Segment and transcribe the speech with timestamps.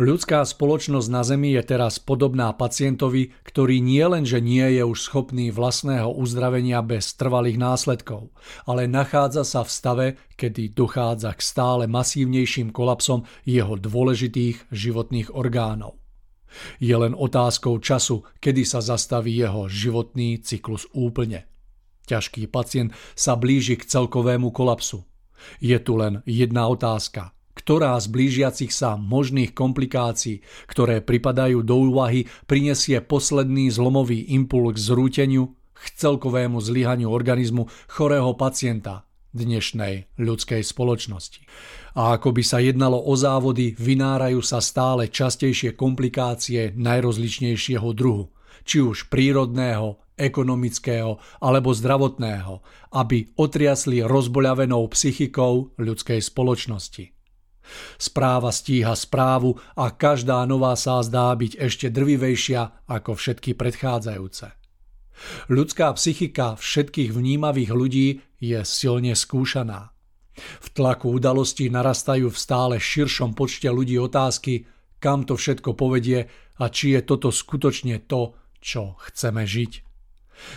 [0.00, 4.96] Ľudská spoločnosť na Zemi je teraz podobná pacientovi, ktorý nie len, že nie je už
[4.96, 8.32] schopný vlastného uzdravenia bez trvalých následkov,
[8.64, 10.06] ale nachádza sa v stave,
[10.40, 16.00] kedy dochádza k stále masívnejším kolapsom jeho dôležitých životných orgánov.
[16.80, 21.44] Je len otázkou času, kedy sa zastaví jeho životný cyklus úplne.
[22.08, 25.04] Ťažký pacient sa blíži k celkovému kolapsu.
[25.60, 27.36] Je tu len jedna otázka–
[27.70, 34.90] ktorá z blížiacich sa možných komplikácií, ktoré pripadajú do úvahy, prinesie posledný zlomový impuls k
[34.90, 41.46] zrúteniu, k celkovému zlyhaniu organizmu chorého pacienta, dnešnej ľudskej spoločnosti.
[41.94, 48.34] A ako by sa jednalo o závody, vynárajú sa stále častejšie komplikácie najrozličnejšieho druhu,
[48.66, 52.66] či už prírodného, ekonomického alebo zdravotného,
[52.98, 57.19] aby otriasli rozboľavenou psychikou ľudskej spoločnosti.
[58.00, 64.56] Správa stíha správu a každá nová sa zdá byť ešte drvivejšia ako všetky predchádzajúce.
[65.52, 68.08] Ľudská psychika všetkých vnímavých ľudí
[68.40, 69.92] je silne skúšaná.
[70.40, 74.64] V tlaku udalostí narastajú v stále širšom počte ľudí otázky,
[74.96, 78.32] kam to všetko povedie a či je toto skutočne to,
[78.64, 79.89] čo chceme žiť.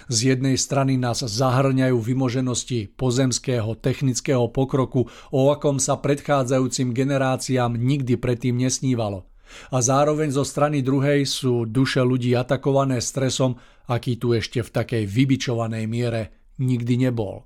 [0.08, 8.20] Z jednej strany nás zahrňajú vymoženosti pozemského technického pokroku, o akom sa predchádzajúcim generáciám nikdy
[8.20, 9.28] predtým nesnívalo.
[9.70, 15.04] A zároveň zo strany druhej sú duše ľudí atakované stresom, aký tu ešte v takej
[15.06, 16.22] vybičovanej miere
[16.58, 17.46] nikdy nebol.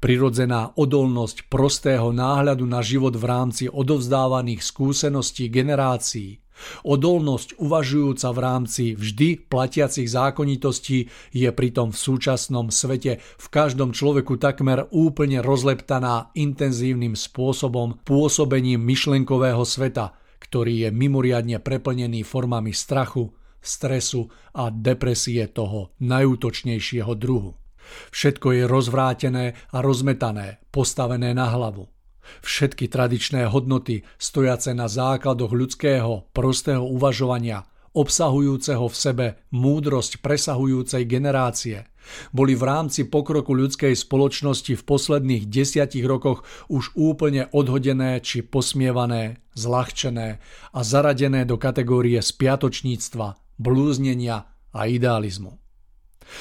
[0.00, 6.40] Prirodzená odolnosť prostého náhľadu na život v rámci odovzdávaných skúseností generácií,
[6.86, 14.36] odolnosť uvažujúca v rámci vždy platiacich zákonitostí je pritom v súčasnom svete v každom človeku
[14.36, 24.30] takmer úplne rozleptaná intenzívnym spôsobom pôsobením myšlenkového sveta, ktorý je mimoriadne preplnený formami strachu, stresu
[24.54, 27.58] a depresie toho najútočnejšieho druhu.
[28.12, 31.88] Všetko je rozvrátené a rozmetané, postavené na hlavu.
[32.42, 37.66] Všetky tradičné hodnoty, stojace na základoch ľudského, prostého uvažovania,
[37.96, 41.88] obsahujúceho v sebe múdrosť presahujúcej generácie,
[42.32, 49.44] boli v rámci pokroku ľudskej spoločnosti v posledných desiatich rokoch už úplne odhodené či posmievané,
[49.52, 50.40] zľahčené
[50.72, 55.67] a zaradené do kategórie spiatočníctva, blúznenia a idealizmu.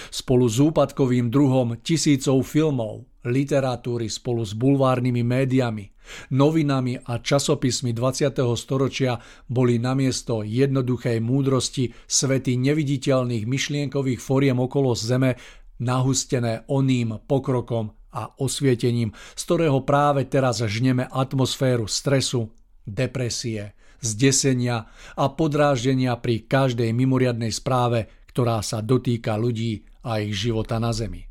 [0.10, 5.86] Spolu s úpadkovým druhom tisícov filmov, literatúry spolu s bulvárnymi médiami,
[6.32, 8.40] novinami a časopismi 20.
[8.56, 9.20] storočia
[9.52, 15.36] boli namiesto jednoduchej múdrosti svety neviditeľných myšlienkových foriem okolo Zeme
[15.84, 22.50] nahustené oným pokrokom a osvietením, z ktorého práve teraz žneme atmosféru stresu,
[22.88, 30.78] depresie, zdesenia a podráždenia pri každej mimoriadnej správe, ktorá sa dotýka ľudí a ich života
[30.78, 31.26] na Zemi.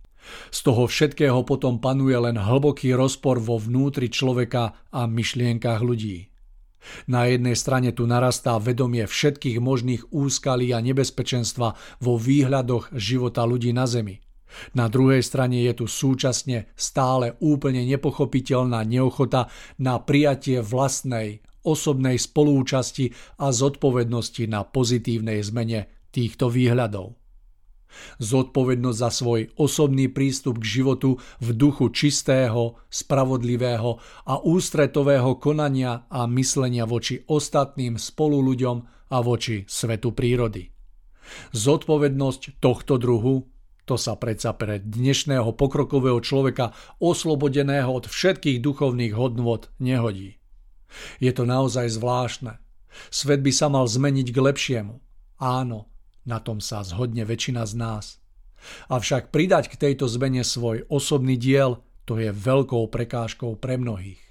[0.51, 6.35] Z toho všetkého potom panuje len hlboký rozpor vo vnútri človeka a myšlienkach ľudí.
[7.07, 13.71] Na jednej strane tu narastá vedomie všetkých možných úskalí a nebezpečenstva vo výhľadoch života ľudí
[13.71, 14.19] na Zemi.
[14.75, 19.47] Na druhej strane je tu súčasne stále úplne nepochopiteľná neochota
[19.79, 27.21] na prijatie vlastnej, osobnej spolúčasti a zodpovednosti na pozitívnej zmene týchto výhľadov.
[28.21, 36.25] Zodpovednosť za svoj osobný prístup k životu v duchu čistého, spravodlivého a ústretového konania a
[36.29, 38.77] myslenia voči ostatným spoluľuďom
[39.13, 40.73] a voči svetu prírody.
[41.53, 43.45] Zodpovednosť tohto druhu
[43.87, 50.43] to sa predsa pre dnešného pokrokového človeka oslobodeného od všetkých duchovných hodnôt nehodí.
[51.23, 52.59] Je to naozaj zvláštne.
[53.15, 54.99] Svet by sa mal zmeniť k lepšiemu.
[55.39, 55.87] Áno,
[56.27, 58.07] na tom sa zhodne väčšina z nás.
[58.91, 64.23] Avšak pridať k tejto zmene svoj osobný diel, to je veľkou prekážkou pre mnohých.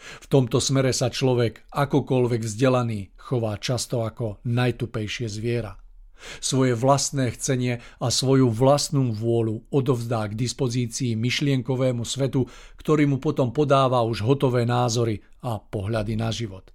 [0.00, 5.76] V tomto smere sa človek, akokoľvek vzdelaný, chová často ako najtupejšie zviera.
[6.40, 12.44] Svoje vlastné chcenie a svoju vlastnú vôľu odovzdá k dispozícii myšlienkovému svetu,
[12.76, 16.68] ktorý mu potom podáva už hotové názory a pohľady na život.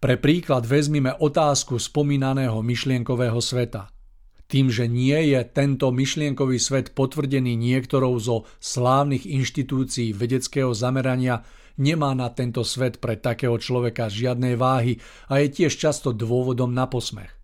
[0.00, 3.90] Pre príklad vezmime otázku spomínaného myšlienkového sveta.
[4.46, 11.40] Tým, že nie je tento myšlienkový svet potvrdený niektorou zo slávnych inštitúcií vedeckého zamerania,
[11.80, 15.00] nemá na tento svet pre takého človeka žiadnej váhy
[15.32, 17.41] a je tiež často dôvodom na posmech.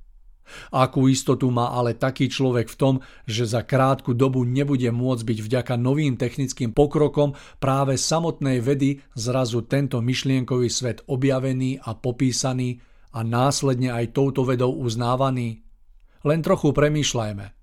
[0.73, 5.39] Akú istotu má ale taký človek v tom, že za krátku dobu nebude môcť byť
[5.45, 12.81] vďaka novým technickým pokrokom práve samotnej vedy zrazu tento myšlienkový svet objavený a popísaný
[13.13, 15.65] a následne aj touto vedou uznávaný?
[16.27, 17.59] Len trochu premýšľajme.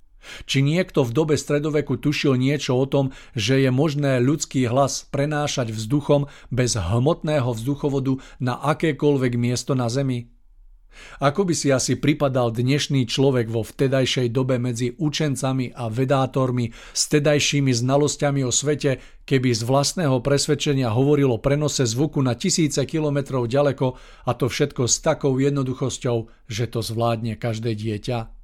[0.50, 5.70] Či niekto v dobe stredoveku tušil niečo o tom, že je možné ľudský hlas prenášať
[5.70, 10.35] vzduchom bez hmotného vzduchovodu na akékoľvek miesto na Zemi?
[11.23, 17.07] Ako by si asi pripadal dnešný človek vo vtedajšej dobe medzi učencami a vedátormi s
[17.11, 23.97] tedajšími znalosťami o svete, keby z vlastného presvedčenia hovorilo prenose zvuku na tisíce kilometrov ďaleko
[24.25, 28.35] a to všetko s takou jednoduchosťou, že to zvládne každé dieťa?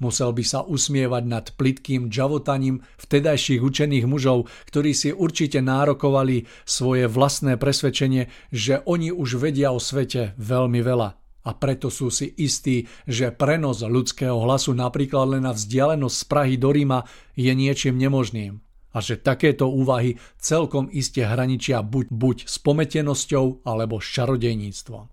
[0.00, 7.04] Musel by sa usmievať nad plitkým džavotaním vtedajších učených mužov, ktorí si určite nárokovali svoje
[7.04, 11.27] vlastné presvedčenie, že oni už vedia o svete veľmi veľa.
[11.46, 16.54] A preto sú si istí, že prenos ľudského hlasu napríklad len na vzdialenosť z Prahy
[16.58, 17.06] do Ríma
[17.38, 18.60] je niečím nemožným.
[18.92, 25.06] A že takéto úvahy celkom iste hraničia buď, buď s pometenosťou alebo s čarodejníctvom.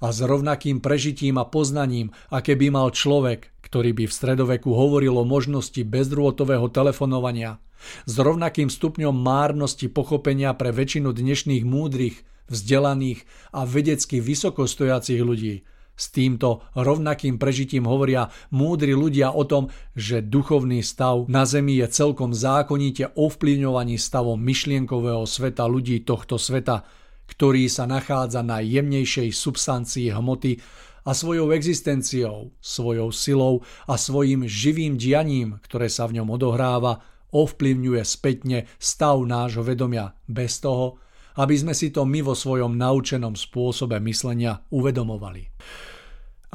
[0.00, 5.18] A s rovnakým prežitím a poznaním, aké by mal človek, ktorý by v stredoveku hovoril
[5.18, 7.58] o možnosti bezdrôtového telefonovania,
[8.06, 15.54] s rovnakým stupňom márnosti pochopenia pre väčšinu dnešných múdrych, vzdelaných a vedecky vysokostojacich ľudí.
[15.94, 21.86] S týmto rovnakým prežitím hovoria múdri ľudia o tom, že duchovný stav na Zemi je
[21.86, 26.82] celkom zákonite ovplyvňovaný stavom myšlienkového sveta ľudí tohto sveta,
[27.30, 30.58] ktorý sa nachádza na jemnejšej substancii hmoty
[31.06, 38.02] a svojou existenciou, svojou silou a svojim živým dianím, ktoré sa v ňom odohráva, ovplyvňuje
[38.02, 40.98] spätne stav nášho vedomia bez toho,
[41.34, 45.50] aby sme si to my vo svojom naučenom spôsobe myslenia uvedomovali.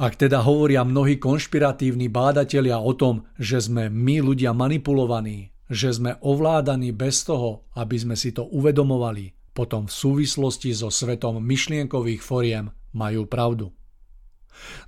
[0.00, 6.16] Ak teda hovoria mnohí konšpiratívni bádatelia o tom, že sme my ľudia manipulovaní, že sme
[6.24, 12.72] ovládaní bez toho, aby sme si to uvedomovali, potom v súvislosti so svetom myšlienkových foriem
[12.96, 13.76] majú pravdu.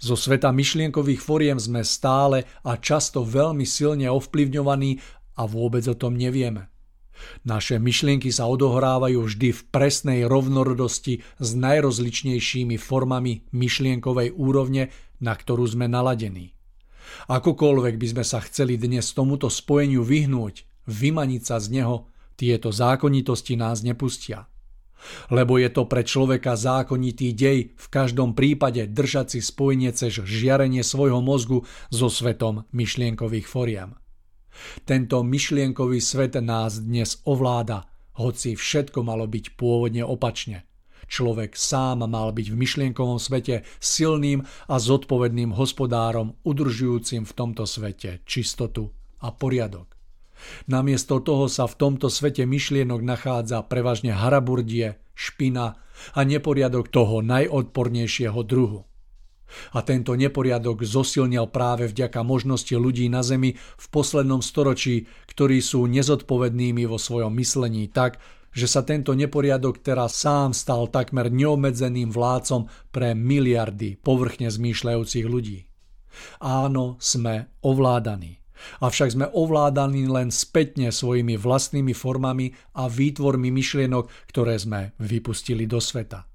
[0.00, 4.96] Zo sveta myšlienkových foriem sme stále a často veľmi silne ovplyvňovaní
[5.36, 6.71] a vôbec o tom nevieme.
[7.46, 14.90] Naše myšlienky sa odohrávajú vždy v presnej rovnorodosti s najrozličnejšími formami myšlienkovej úrovne,
[15.22, 16.54] na ktorú sme naladení.
[17.28, 23.54] Akokoľvek by sme sa chceli dnes tomuto spojeniu vyhnúť, vymaniť sa z neho, tieto zákonitosti
[23.54, 24.50] nás nepustia.
[25.34, 30.86] Lebo je to pre človeka zákonitý dej v každom prípade držať si spojenie cez žiarenie
[30.86, 33.98] svojho mozgu so svetom myšlienkových foriem.
[34.84, 37.88] Tento myšlienkový svet nás dnes ovláda,
[38.20, 40.68] hoci všetko malo byť pôvodne opačne.
[41.12, 48.24] Človek sám mal byť v myšlienkovom svete silným a zodpovedným hospodárom, udržujúcim v tomto svete
[48.24, 48.88] čistotu
[49.20, 49.92] a poriadok.
[50.66, 55.78] Namiesto toho sa v tomto svete myšlienok nachádza prevažne haraburdie, špina
[56.16, 58.88] a neporiadok toho najodpornejšieho druhu.
[59.72, 65.86] A tento neporiadok zosilnil práve vďaka možnosti ľudí na Zemi v poslednom storočí, ktorí sú
[65.88, 68.20] nezodpovednými vo svojom myslení tak,
[68.52, 75.64] že sa tento neporiadok teraz sám stal takmer neobmedzeným vládcom pre miliardy povrchne zmýšľajúcich ľudí.
[76.44, 78.44] Áno, sme ovládaní.
[78.78, 85.82] Avšak sme ovládaní len spätne svojimi vlastnými formami a výtvormi myšlienok, ktoré sme vypustili do
[85.82, 86.31] sveta.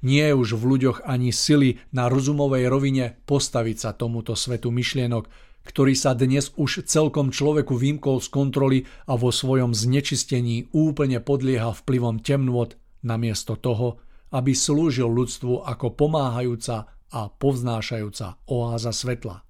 [0.00, 5.26] Nie je už v ľuďoch ani sily na rozumovej rovine postaviť sa tomuto svetu myšlienok,
[5.66, 8.78] ktorý sa dnes už celkom človeku vymkol z kontroly
[9.10, 12.70] a vo svojom znečistení úplne podlieha vplyvom temnôt,
[13.02, 13.98] namiesto toho,
[14.30, 19.42] aby slúžil ľudstvu ako pomáhajúca a povznášajúca oáza svetla.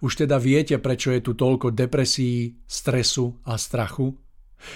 [0.00, 4.25] Už teda viete, prečo je tu toľko depresí, stresu a strachu?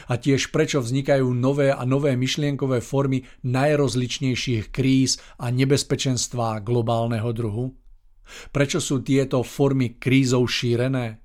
[0.09, 7.75] A tiež prečo vznikajú nové a nové myšlienkové formy najrozličnejších kríz a nebezpečenstvá globálneho druhu?
[8.54, 11.18] Prečo sú tieto formy krízov šírené?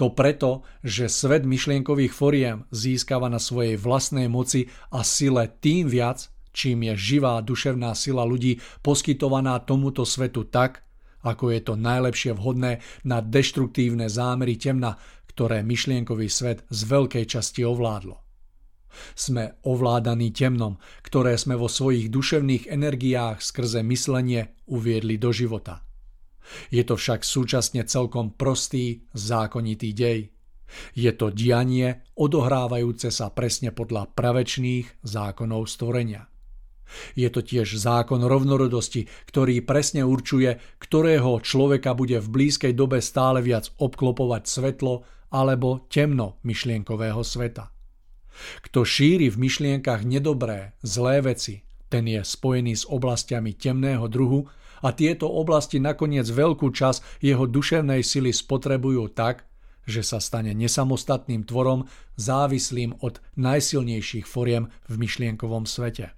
[0.00, 6.32] To preto, že svet myšlienkových foriem získava na svojej vlastnej moci a sile tým viac,
[6.56, 10.86] čím je živá duševná sila ľudí poskytovaná tomuto svetu tak,
[11.26, 14.96] ako je to najlepšie vhodné na deštruktívne zámery temna,
[15.36, 18.16] ktoré myšlienkový svet z veľkej časti ovládlo.
[19.12, 25.84] Sme ovládaní temnom, ktoré sme vo svojich duševných energiách skrze myslenie uviedli do života.
[26.72, 30.32] Je to však súčasne celkom prostý, zákonitý dej.
[30.96, 36.32] Je to dianie odohrávajúce sa presne podľa pravečných zákonov stvorenia.
[37.12, 43.44] Je to tiež zákon rovnorodosti, ktorý presne určuje, ktorého človeka bude v blízkej dobe stále
[43.44, 47.72] viac obklopovať svetlo alebo temno myšlienkového sveta.
[48.62, 54.44] Kto šíri v myšlienkach nedobré, zlé veci, ten je spojený s oblastiami temného druhu
[54.84, 59.48] a tieto oblasti nakoniec veľkú čas jeho duševnej sily spotrebujú tak,
[59.86, 61.86] že sa stane nesamostatným tvorom
[62.18, 66.12] závislým od najsilnejších foriem v myšlienkovom svete.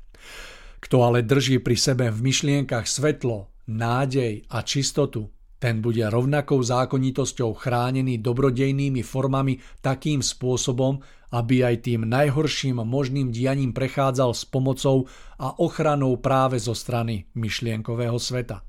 [0.80, 7.50] Kto ale drží pri sebe v myšlienkach svetlo, nádej a čistotu, ten bude rovnakou zákonitosťou
[7.58, 11.02] chránený dobrodejnými formami takým spôsobom,
[11.34, 18.16] aby aj tým najhorším možným dianím prechádzal s pomocou a ochranou práve zo strany myšlienkového
[18.16, 18.64] sveta.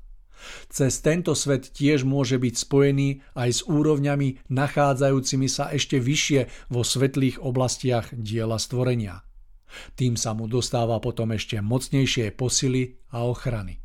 [0.72, 6.80] Cez tento svet tiež môže byť spojený aj s úrovňami nachádzajúcimi sa ešte vyššie vo
[6.80, 9.20] svetlých oblastiach diela stvorenia.
[9.94, 13.79] Tým sa mu dostáva potom ešte mocnejšie posily a ochrany.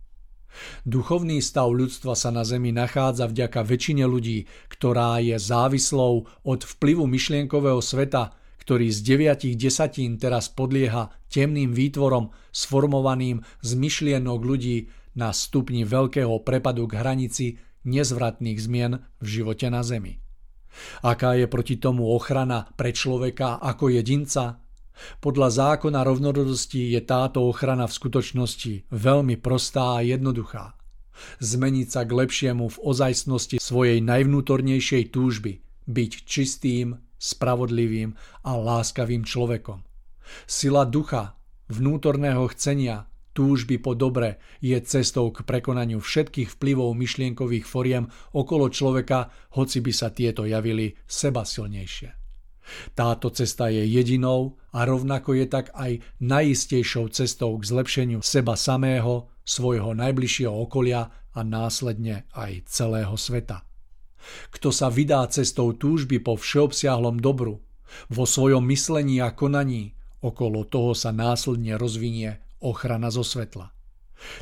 [0.83, 7.05] Duchovný stav ľudstva sa na Zemi nachádza vďaka väčšine ľudí, ktorá je závislou od vplyvu
[7.05, 8.35] myšlienkového sveta,
[8.65, 16.41] ktorý z deviatich desatín teraz podlieha temným výtvorom sformovaným z myšlienok ľudí na stupni veľkého
[16.41, 17.45] prepadu k hranici
[17.85, 20.17] nezvratných zmien v živote na Zemi.
[21.05, 24.64] Aká je proti tomu ochrana pre človeka ako jedinca?
[25.20, 30.75] Podľa zákona rovnorodosti je táto ochrana v skutočnosti veľmi prostá a jednoduchá.
[31.40, 39.82] Zmeniť sa k lepšiemu v ozajstnosti svojej najvnútornejšej túžby, byť čistým, spravodlivým a láskavým človekom.
[40.50, 41.40] Sila ducha,
[41.72, 49.32] vnútorného chcenia, túžby po dobre je cestou k prekonaniu všetkých vplyvov myšlienkových foriem okolo človeka,
[49.56, 52.25] hoci by sa tieto javili seba silnejšie.
[52.98, 59.29] Táto cesta je jedinou a rovnako je tak aj najistejšou cestou k zlepšeniu seba samého,
[59.45, 63.62] svojho najbližšieho okolia a následne aj celého sveta.
[64.50, 67.62] Kto sa vydá cestou túžby po všeobsiahlom dobru,
[68.10, 69.93] vo svojom myslení a konaní,
[70.25, 73.69] okolo toho sa následne rozvinie ochrana zo svetla.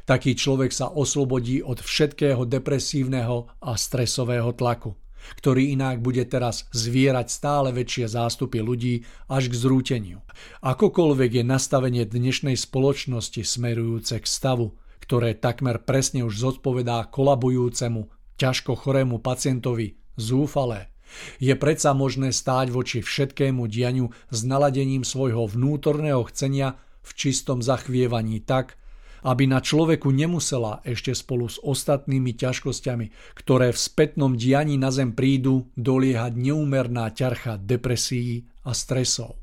[0.08, 4.96] Taký človek sa oslobodí od všetkého depresívneho a stresového tlaku,
[5.40, 10.20] ktorý inak bude teraz zvierať stále väčšie zástupy ľudí až k zrúteniu.
[10.62, 18.08] Akokoľvek je nastavenie dnešnej spoločnosti smerujúce k stavu, ktoré takmer presne už zodpovedá kolabujúcemu,
[18.40, 20.94] ťažko chorému pacientovi, zúfalé,
[21.38, 28.42] je predsa možné stáť voči všetkému dianiu s naladením svojho vnútorného chcenia v čistom zachvievaní
[28.42, 28.80] tak,
[29.24, 35.16] aby na človeku nemusela ešte spolu s ostatnými ťažkosťami, ktoré v spätnom dianí na zem
[35.16, 39.40] prídu, doliehať neúmerná ťarcha depresií a stresov.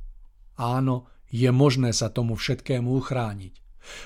[0.61, 3.55] Áno, je možné sa tomu všetkému uchrániť.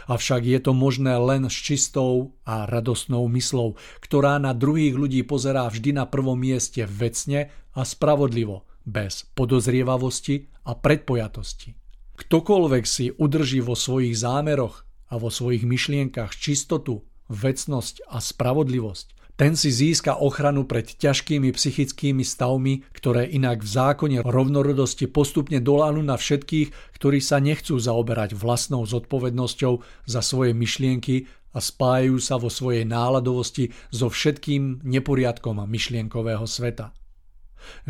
[0.06, 5.66] Avšak je to možné len s čistou a radostnou myslou, ktorá na druhých ľudí pozerá
[5.66, 11.74] vždy na prvom mieste vecne a spravodlivo, bez podozrievavosti a predpojatosti.
[12.14, 19.58] Ktokoľvek si udrží vo svojich zámeroch a vo svojich myšlienkach čistotu, vecnosť a spravodlivosť, ten
[19.58, 26.14] si získa ochranu pred ťažkými psychickými stavmi, ktoré inak v zákone rovnorodosti postupne dolánu na
[26.14, 32.86] všetkých, ktorí sa nechcú zaoberať vlastnou zodpovednosťou za svoje myšlienky a spájajú sa vo svojej
[32.86, 36.94] náladovosti so všetkým neporiadkom myšlienkového sveta.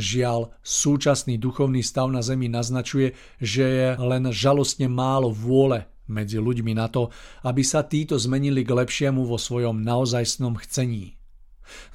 [0.00, 6.72] Žiaľ, súčasný duchovný stav na Zemi naznačuje, že je len žalostne málo vôle medzi ľuďmi
[6.76, 7.08] na to,
[7.44, 11.16] aby sa títo zmenili k lepšiemu vo svojom naozajstnom chcení.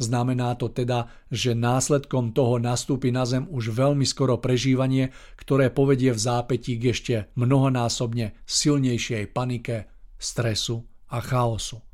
[0.01, 6.09] Znamená to teda, že následkom toho nastúpi na Zem už veľmi skoro prežívanie, ktoré povedie
[6.09, 9.85] v zápätí k ešte mnohonásobne silnejšej panike,
[10.17, 11.85] stresu a chaosu.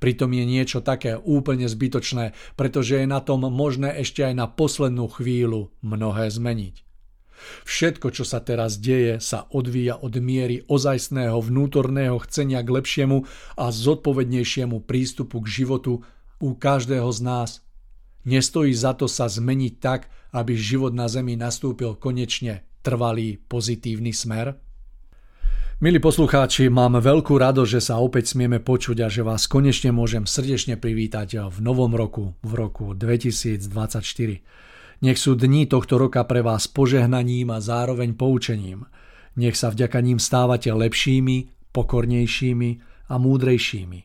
[0.00, 5.04] Pritom je niečo také úplne zbytočné, pretože je na tom možné ešte aj na poslednú
[5.12, 6.85] chvíľu mnohé zmeniť.
[7.64, 13.24] Všetko, čo sa teraz deje, sa odvíja od miery ozajstného vnútorného chcenia k lepšiemu
[13.56, 16.02] a zodpovednejšiemu prístupu k životu
[16.40, 17.50] u každého z nás.
[18.26, 24.58] Nestojí za to sa zmeniť tak, aby život na Zemi nastúpil konečne trvalý pozitívny smer?
[25.76, 30.24] Milí poslucháči, mám veľkú rado, že sa opäť smieme počuť a že vás konečne môžem
[30.24, 34.40] srdečne privítať v novom roku, v roku 2024.
[35.04, 38.88] Nech sú dni tohto roka pre vás požehnaním a zároveň poučením.
[39.36, 42.70] Nech sa vďaka ním stávate lepšími, pokornejšími
[43.12, 44.00] a múdrejšími.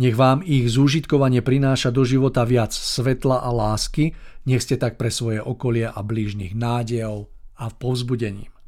[0.00, 4.14] Nech vám ich zúžitkovanie prináša do života viac svetla a lásky,
[4.46, 8.59] nech ste tak pre svoje okolie a blížnych nádejov a povzbudením.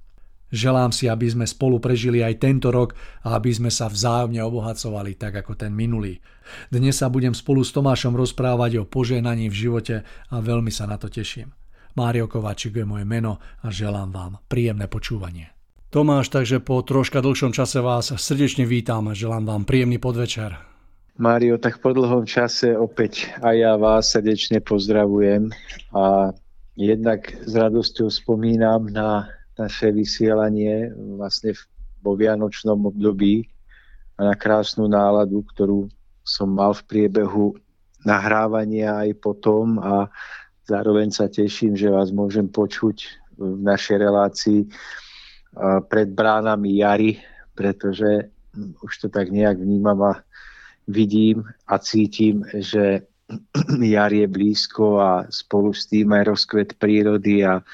[0.52, 2.92] Želám si, aby sme spolu prežili aj tento rok
[3.24, 6.20] a aby sme sa vzájomne obohacovali tak ako ten minulý.
[6.68, 11.00] Dnes sa budem spolu s Tomášom rozprávať o požehnaní v živote a veľmi sa na
[11.00, 11.56] to teším.
[11.96, 15.56] Mário Kováčik je moje meno a želám vám príjemné počúvanie.
[15.88, 20.56] Tomáš, takže po troška dlhšom čase vás srdečne vítam a želám vám príjemný podvečer.
[21.20, 25.52] Mário, tak po dlhom čase opäť aj ja vás srdečne pozdravujem
[25.92, 26.32] a
[26.76, 31.52] jednak s radosťou spomínam na naše vysielanie vlastne
[32.02, 33.46] vo vianočnom období
[34.18, 35.88] a na krásnu náladu, ktorú
[36.22, 37.56] som mal v priebehu
[38.02, 40.10] nahrávania aj potom a
[40.66, 42.96] zároveň sa teším, že vás môžem počuť
[43.38, 44.60] v našej relácii
[45.88, 47.12] pred bránami jary,
[47.52, 48.30] pretože
[48.82, 50.12] už to tak nejak vnímam a
[50.88, 53.06] vidím a cítim, že
[53.94, 57.64] jar je blízko a spolu s tým aj rozkvet prírody a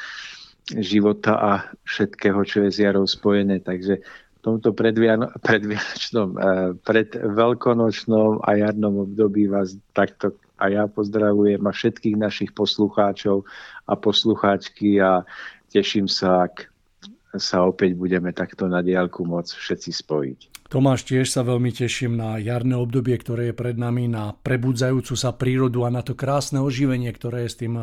[0.76, 1.52] života a
[1.88, 3.64] všetkého, čo je s jarou spojené.
[3.64, 6.40] Takže v tomto predviano, predvianočnom, eh,
[6.84, 13.46] pred veľkonočnom a jarnom období vás takto a ja pozdravujem a všetkých našich poslucháčov
[13.86, 15.22] a poslucháčky a
[15.70, 16.66] teším sa, ak
[17.38, 20.40] sa opäť budeme takto na diálku môcť všetci spojiť.
[20.68, 25.32] Tomáš, tiež sa veľmi teším na jarné obdobie, ktoré je pred nami, na prebudzajúcu sa
[25.32, 27.74] prírodu a na to krásne oživenie, ktoré je s tým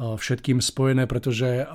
[0.00, 1.68] všetkým spojené, pretože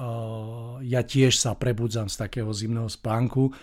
[0.81, 3.53] ja tiež sa prebudzam z takého zimného spánku,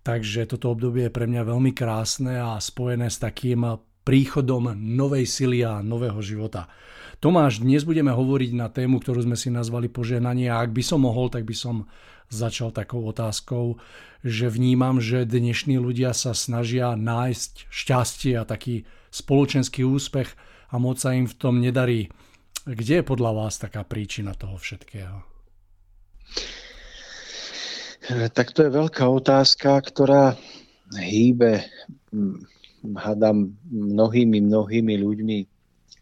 [0.00, 3.76] takže toto obdobie je pre mňa veľmi krásne a spojené s takým
[4.06, 6.64] príchodom novej sily a nového života.
[7.20, 11.04] Tomáš, dnes budeme hovoriť na tému, ktorú sme si nazvali poženanie a ak by som
[11.04, 11.90] mohol, tak by som
[12.30, 13.76] začal takou otázkou,
[14.22, 20.34] že vnímam, že dnešní ľudia sa snažia nájsť šťastie a taký spoločenský úspech
[20.70, 22.10] a moc sa im v tom nedarí.
[22.66, 25.22] Kde je podľa vás taká príčina toho všetkého?
[28.34, 30.34] Tak to je veľká otázka, ktorá
[30.98, 31.62] hýbe,
[32.82, 35.38] hádam, mnohými, mnohými ľuďmi,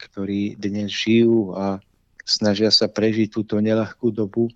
[0.09, 1.85] ktorí dnes žijú a
[2.25, 4.49] snažia sa prežiť túto nelahkú dobu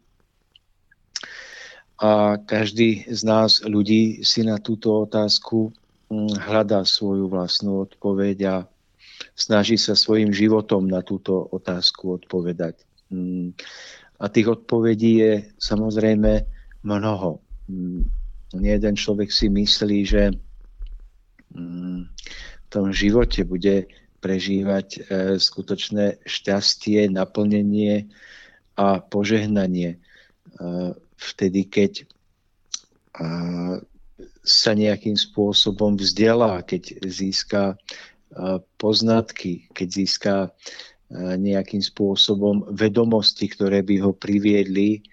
[2.01, 5.77] a každý z nás ľudí si na túto otázku
[6.41, 8.57] hľadá svoju vlastnú odpoveď a
[9.35, 12.79] snaží sa svojim životom na túto otázku odpovedať.
[13.11, 13.55] Mm,
[14.19, 16.45] a tých odpovedí je samozrejme
[16.83, 17.41] mnoho.
[17.71, 18.03] Mm,
[18.59, 20.23] nie jeden človek si myslí, že
[21.49, 23.89] v tom živote bude
[24.21, 25.01] prežívať e,
[25.41, 28.13] skutočné šťastie, naplnenie
[28.77, 29.99] a požehnanie e,
[31.19, 32.07] vtedy, keď
[34.49, 37.75] sa nejakým spôsobom vzdelá, keď získa
[38.77, 40.35] poznatky, keď získa
[41.41, 45.09] nejakým spôsobom vedomosti, ktoré by ho priviedli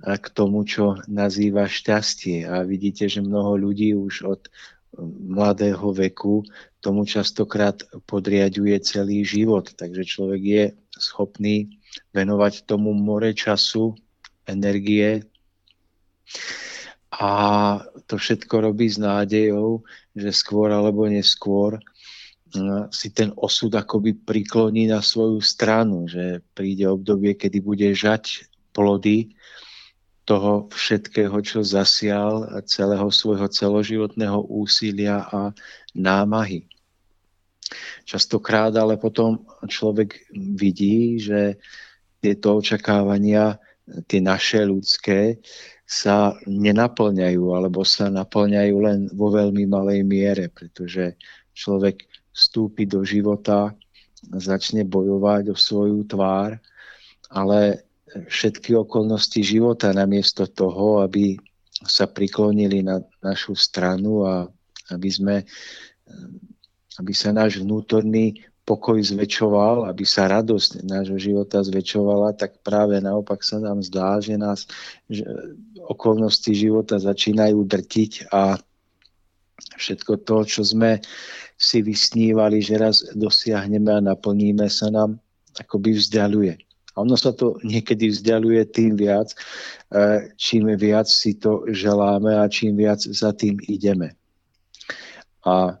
[0.00, 2.44] k tomu, čo nazýva šťastie.
[2.44, 4.42] A vidíte, že mnoho ľudí už od
[5.00, 6.44] mladého veku
[6.84, 9.72] tomu častokrát podriaduje celý život.
[9.72, 10.64] Takže človek je
[10.96, 11.80] schopný
[12.12, 13.96] venovať tomu more času,
[14.44, 15.24] energie,
[17.10, 17.32] a
[18.06, 19.82] to všetko robí s nádejou,
[20.14, 21.82] že skôr alebo neskôr
[22.90, 29.34] si ten osud akoby prikloní na svoju stranu, že príde obdobie, kedy bude žať plody
[30.26, 35.50] toho všetkého, čo zasial celého svojho celoživotného úsilia a
[35.94, 36.66] námahy.
[38.02, 41.58] Častokrát ale potom človek vidí, že
[42.18, 43.58] tieto očakávania,
[44.06, 45.38] tie naše ľudské,
[45.90, 51.18] sa nenaplňajú alebo sa naplňajú len vo veľmi malej miere, pretože
[51.50, 53.74] človek vstúpi do života,
[54.20, 56.60] začne bojovať o svoju tvár,
[57.32, 61.38] ale všetky okolnosti života namiesto toho, aby
[61.80, 64.44] sa priklonili na našu stranu a
[64.92, 65.36] aby sme
[67.00, 73.40] aby sa náš vnútorný pokoj zväčšoval, aby sa radosť nášho života zväčšovala, tak práve naopak
[73.40, 74.68] sa nám zdá, že nás
[75.08, 75.24] že
[75.88, 78.60] okolnosti života začínajú drtiť a
[79.80, 81.00] všetko to, čo sme
[81.60, 85.20] si vysnívali, že raz dosiahneme a naplníme, sa nám
[85.60, 86.56] akoby vzdialuje.
[86.96, 89.28] A ono sa to niekedy vzdialuje tým viac,
[89.92, 94.16] e, čím viac si to želáme a čím viac za tým ideme.
[95.44, 95.76] A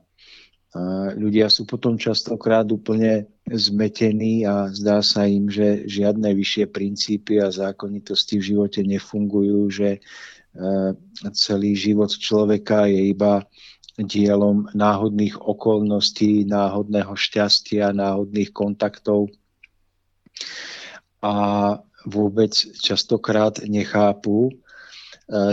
[0.70, 7.42] a ľudia sú potom častokrát úplne zmetení a zdá sa im, že žiadne vyššie princípy
[7.42, 10.00] a zákonitosti v živote nefungujú, že e,
[11.34, 13.42] celý život človeka je iba
[14.00, 19.28] dielom náhodných okolností, náhodného šťastia, náhodných kontaktov.
[21.20, 21.34] A
[22.08, 24.52] vôbec častokrát nechápu e,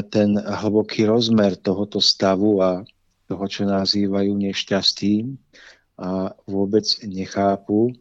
[0.07, 2.87] ten hlboký rozmer tohoto stavu a
[3.27, 5.35] toho, čo nazývajú nešťastím
[5.99, 7.91] a vôbec nechápu,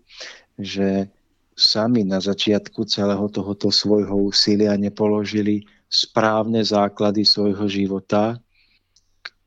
[0.55, 1.11] že
[1.57, 8.39] sami na začiatku celého tohoto svojho úsilia nepoložili správne základy svojho života,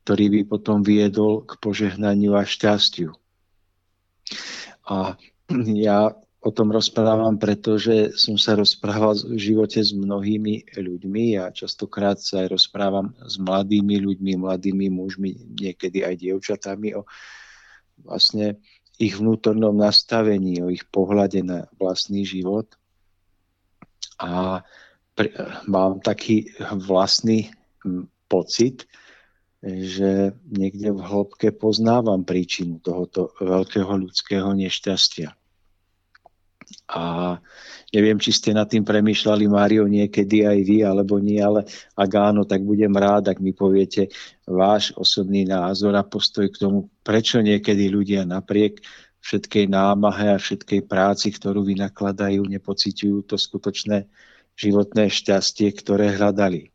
[0.03, 3.13] ktorý by potom viedol k požehnaniu a šťastiu.
[4.89, 5.19] A
[5.69, 12.15] ja o tom rozprávam, pretože som sa rozprával v živote s mnohými ľuďmi a častokrát
[12.15, 17.03] sa aj rozprávam s mladými ľuďmi, mladými mužmi, niekedy aj dievčatami o
[17.99, 18.55] vlastne
[18.95, 22.71] ich vnútornom nastavení, o ich pohľade na vlastný život.
[24.19, 24.63] A
[25.67, 27.51] mám taký vlastný
[28.31, 28.87] pocit,
[29.59, 35.35] že niekde v hĺbke poznávam príčinu tohoto veľkého ľudského nešťastia.
[36.89, 37.35] A
[37.93, 41.65] neviem, či ste nad tým premýšľali, Mário, niekedy aj vy, alebo nie, ale
[41.97, 44.09] ak áno, tak budem rád, ak mi poviete
[44.45, 48.81] váš osobný názor a postoj k tomu, prečo niekedy ľudia napriek
[49.19, 54.07] všetkej námahe a všetkej práci, ktorú vynakladajú, nepociťujú to skutočné
[54.55, 56.71] životné šťastie, ktoré hľadali.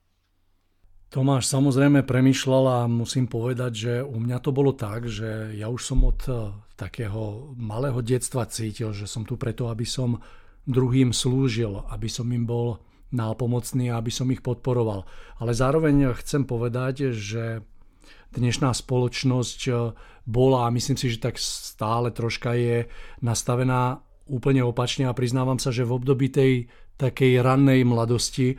[1.14, 5.78] Tomáš samozrejme premyšľal a musím povedať, že u mňa to bolo tak, že ja už
[5.86, 10.18] som od eh, takého malého detstva cítil, že som tu preto, aby som
[10.66, 12.82] druhým slúžil, aby som im bol
[13.14, 15.06] nápomocný a aby som ich podporoval.
[15.38, 17.62] Ale zároveň chcem povedať, že
[18.34, 19.94] dnešná spoločnosť eh,
[20.26, 22.90] bola a myslím si, že tak stále troška je
[23.22, 26.66] nastavená úplne opačne a priznávam sa, že v období tej
[26.98, 28.58] takej rannej mladosti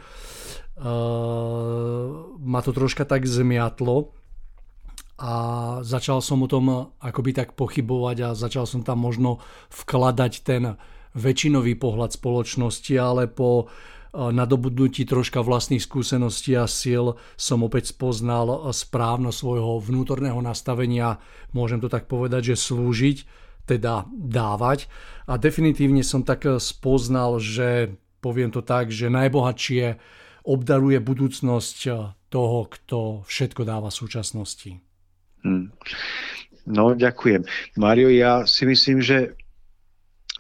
[0.75, 4.11] Uh, ma to troška tak zmiatlo
[5.15, 5.33] a
[5.88, 9.39] začal som o tom akoby tak pochybovať a začal som tam možno
[9.71, 10.75] vkladať ten
[11.15, 18.67] väčšinový pohľad spoločnosti, ale po uh, nadobudnutí troška vlastných skúseností a síl som opäť spoznal
[18.75, 21.23] správno svojho vnútorného nastavenia,
[21.55, 23.17] môžem to tak povedať, že slúžiť,
[23.63, 24.91] teda dávať.
[25.25, 29.97] A definitívne som tak spoznal, že poviem to tak, že najbohatšie
[30.45, 31.95] obdaruje budúcnosť eh,
[32.29, 34.77] toho, kto všetko dáva súčasnosti.
[35.45, 35.73] Hmm.
[36.65, 37.45] No, ďakujem.
[37.77, 39.38] Mario, ja si myslím, že,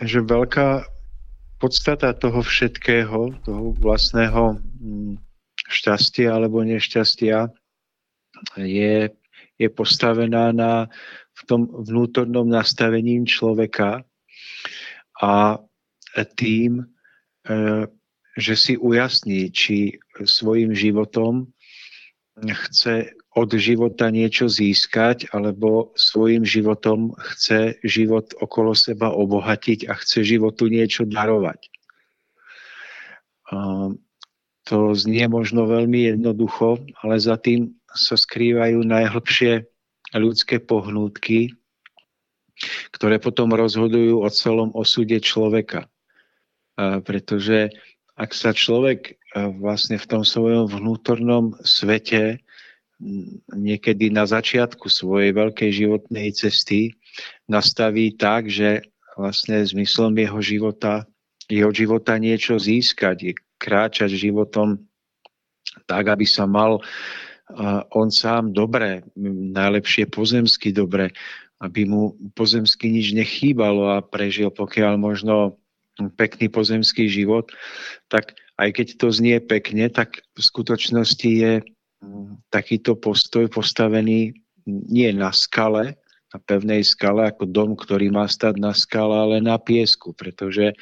[0.01, 0.89] že veľká
[1.61, 5.21] podstata toho všetkého, toho vlastného hm,
[5.69, 7.53] šťastia alebo nešťastia
[8.57, 9.13] je,
[9.55, 10.89] je postavená na,
[11.35, 14.03] v tom vnútornom nastavení človeka
[15.21, 15.61] a
[16.35, 16.83] tým,
[17.47, 17.85] eh,
[18.35, 21.47] že si ujasní, či svojim životom
[22.35, 30.23] chce od života niečo získať, alebo svojim životom chce život okolo seba obohatiť a chce
[30.23, 31.67] životu niečo darovať.
[34.65, 39.67] To znie možno veľmi jednoducho, ale za tým sa skrývajú najhlbšie
[40.15, 41.55] ľudské pohnútky,
[42.95, 45.87] ktoré potom rozhodujú o celom osude človeka.
[47.03, 47.71] Pretože
[48.15, 49.13] ak sa človek e,
[49.59, 52.39] vlastne v tom svojom vnútornom svete
[53.51, 56.95] niekedy na začiatku svojej veľkej životnej cesty
[57.51, 58.87] nastaví tak, že
[59.19, 61.03] vlastne zmyslom jeho života
[61.49, 64.81] jeho života niečo získať, kráčať životom
[65.85, 66.81] tak, aby sa mal
[67.93, 69.05] on sám dobre,
[69.53, 71.13] najlepšie pozemsky dobre,
[71.61, 75.61] aby mu pozemsky nič nechýbalo a prežil pokiaľ možno
[76.15, 77.51] pekný pozemský život,
[78.11, 85.09] tak aj keď to znie pekne, tak v skutočnosti je mm, takýto postoj postavený nie
[85.13, 85.99] na skale,
[86.33, 90.75] na pevnej skale, ako dom, ktorý má stať na skale, ale na piesku, pretože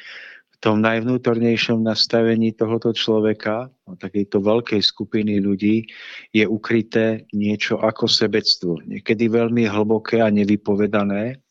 [0.50, 3.68] v tom najvnútornejšom nastavení tohoto človeka,
[4.00, 5.84] takejto veľkej skupiny ľudí,
[6.32, 8.80] je ukryté niečo ako sebectvo.
[8.88, 11.43] Niekedy veľmi hlboké a nevypovedané,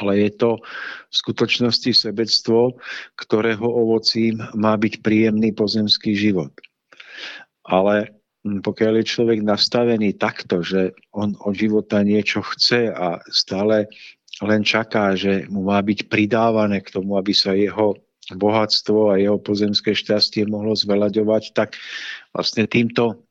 [0.00, 0.50] ale je to
[1.08, 2.76] v skutočnosti sebectvo,
[3.16, 6.52] ktorého ovocím má byť príjemný pozemský život.
[7.64, 8.12] Ale
[8.44, 13.88] hm, pokiaľ je človek nastavený takto, že on od života niečo chce a stále
[14.44, 17.96] len čaká, že mu má byť pridávané k tomu, aby sa jeho
[18.34, 21.78] bohatstvo a jeho pozemské šťastie mohlo zvelaďovať, tak
[22.34, 23.22] vlastne týmto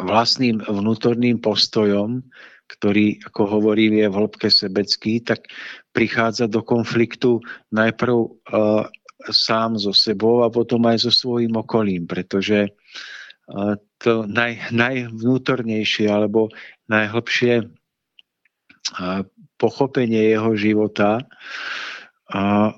[0.00, 2.24] vlastným vnútorným postojom
[2.68, 5.52] ktorý, ako hovorím, je v hĺbke sebecký, tak
[5.92, 8.88] prichádza do konfliktu najprv uh,
[9.30, 16.52] sám so sebou a potom aj so svojím okolím, pretože uh, to naj, najvnútornejšie alebo
[16.88, 19.22] najhlbšie uh,
[19.56, 22.72] pochopenie jeho života uh,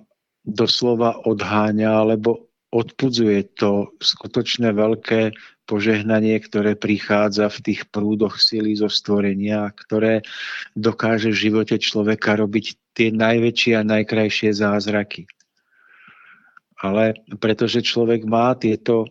[0.46, 5.34] doslova odháňa alebo odpudzuje to skutočné veľké
[5.66, 10.22] požehnanie, ktoré prichádza v tých prúdoch sily zo stvorenia, ktoré
[10.78, 15.26] dokáže v živote človeka robiť tie najväčšie a najkrajšie zázraky.
[16.80, 19.10] Ale pretože človek má tieto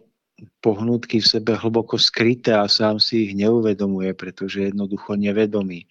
[0.60, 5.88] pohnutky v sebe hlboko skryté a sám si ich neuvedomuje, pretože jednoducho nevedomí.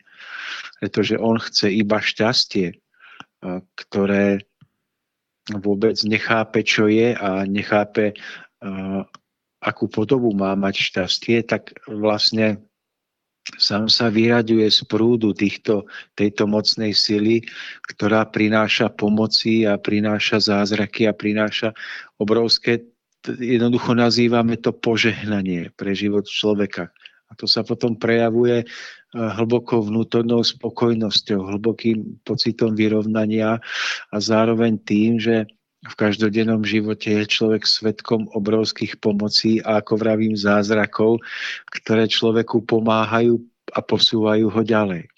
[0.80, 2.76] Pretože on chce iba šťastie,
[3.76, 4.44] ktoré
[5.52, 8.16] vôbec nechápe, čo je a nechápe,
[9.64, 12.60] akú podobu má mať šťastie, tak vlastne
[13.56, 17.44] sám sa vyraďuje z prúdu týchto, tejto mocnej sily,
[17.88, 21.72] ktorá prináša pomoci a prináša zázraky a prináša
[22.20, 22.84] obrovské,
[23.24, 26.92] jednoducho nazývame to požehnanie pre život človeka.
[27.28, 28.66] A to sa potom prejavuje e,
[29.16, 33.58] hlbokou vnútornou spokojnosťou, hlbokým pocitom vyrovnania
[34.12, 35.48] a zároveň tým, že
[35.84, 41.20] v každodennom živote je človek svetkom obrovských pomocí a ako vravím zázrakov,
[41.68, 43.36] ktoré človeku pomáhajú
[43.76, 45.12] a posúvajú ho ďalej.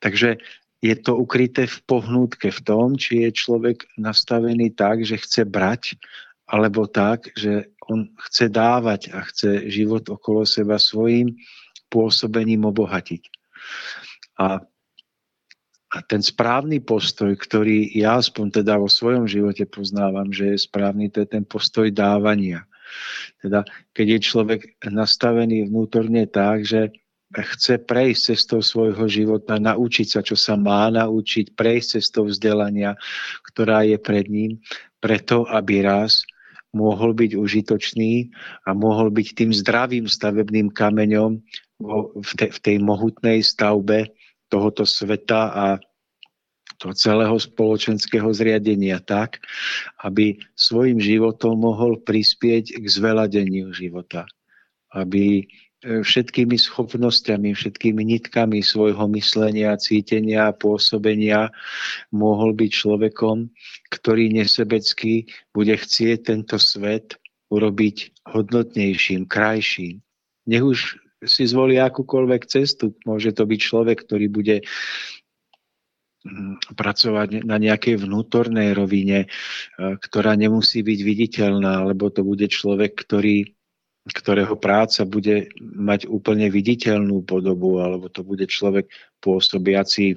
[0.00, 0.40] Takže
[0.78, 5.98] je to ukryté v pohnútke v tom, či je človek nastavený tak, že chce brať,
[6.48, 11.36] alebo tak, že on chce dávať a chce život okolo seba svojim
[11.92, 13.22] pôsobením obohatiť.
[14.38, 14.62] A,
[15.88, 21.08] a ten správny postoj, ktorý ja aspoň teda vo svojom živote poznávam, že je správny,
[21.08, 22.68] to je ten postoj dávania.
[23.40, 23.64] Teda
[23.96, 26.92] keď je človek nastavený vnútorne tak, že
[27.32, 32.96] chce prejsť cestou svojho života, naučiť sa, čo sa má naučiť, prejsť cestou vzdelania,
[33.52, 34.60] ktorá je pred ním,
[35.00, 36.24] preto, aby raz
[36.72, 38.28] mohol byť užitočný
[38.68, 41.40] a mohol byť tým zdravým stavebným kameňom
[42.16, 44.12] v, te, v tej mohutnej stavbe
[44.48, 45.66] tohoto sveta a
[46.78, 49.42] toho celého spoločenského zriadenia tak,
[50.06, 54.30] aby svojim životom mohol prispieť k zveladeniu života.
[54.94, 61.54] Aby E, všetkými schopnosťami, všetkými nitkami svojho myslenia, cítenia a pôsobenia
[62.10, 63.46] mohol byť človekom,
[63.94, 67.14] ktorý nesebecky bude chcieť tento svet
[67.54, 70.02] urobiť hodnotnejším, krajším.
[70.50, 72.94] Nech už si zvolí akúkoľvek cestu.
[73.02, 74.56] Môže to byť človek, ktorý bude
[76.22, 79.28] mm, pracovať na nejakej vnútornej rovine, e,
[79.98, 83.58] ktorá nemusí byť viditeľná, alebo to bude človek, ktorý
[84.08, 88.88] ktorého práca bude mať úplne viditeľnú podobu, alebo to bude človek
[89.20, 90.16] pôsobiaci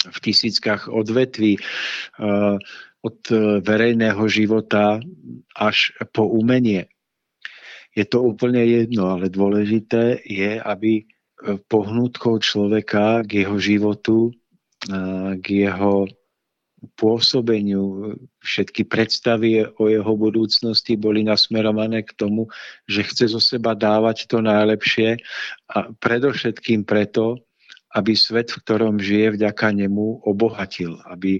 [0.00, 2.56] v tisíckach odvetví eh,
[3.00, 3.18] od
[3.64, 5.00] verejného života
[5.56, 6.92] až po umenie.
[7.96, 11.04] Je to úplne jedno, ale dôležité je, aby
[11.68, 14.18] pohnutkou človeka k jeho životu,
[14.88, 16.06] eh, k jeho
[16.96, 22.48] pôsobeniu, všetky predstavy o jeho budúcnosti boli nasmerované k tomu,
[22.88, 25.20] že chce zo seba dávať to najlepšie
[25.68, 27.36] a predovšetkým preto,
[27.92, 31.36] aby svet, v ktorom žije, vďaka nemu obohatil, aby,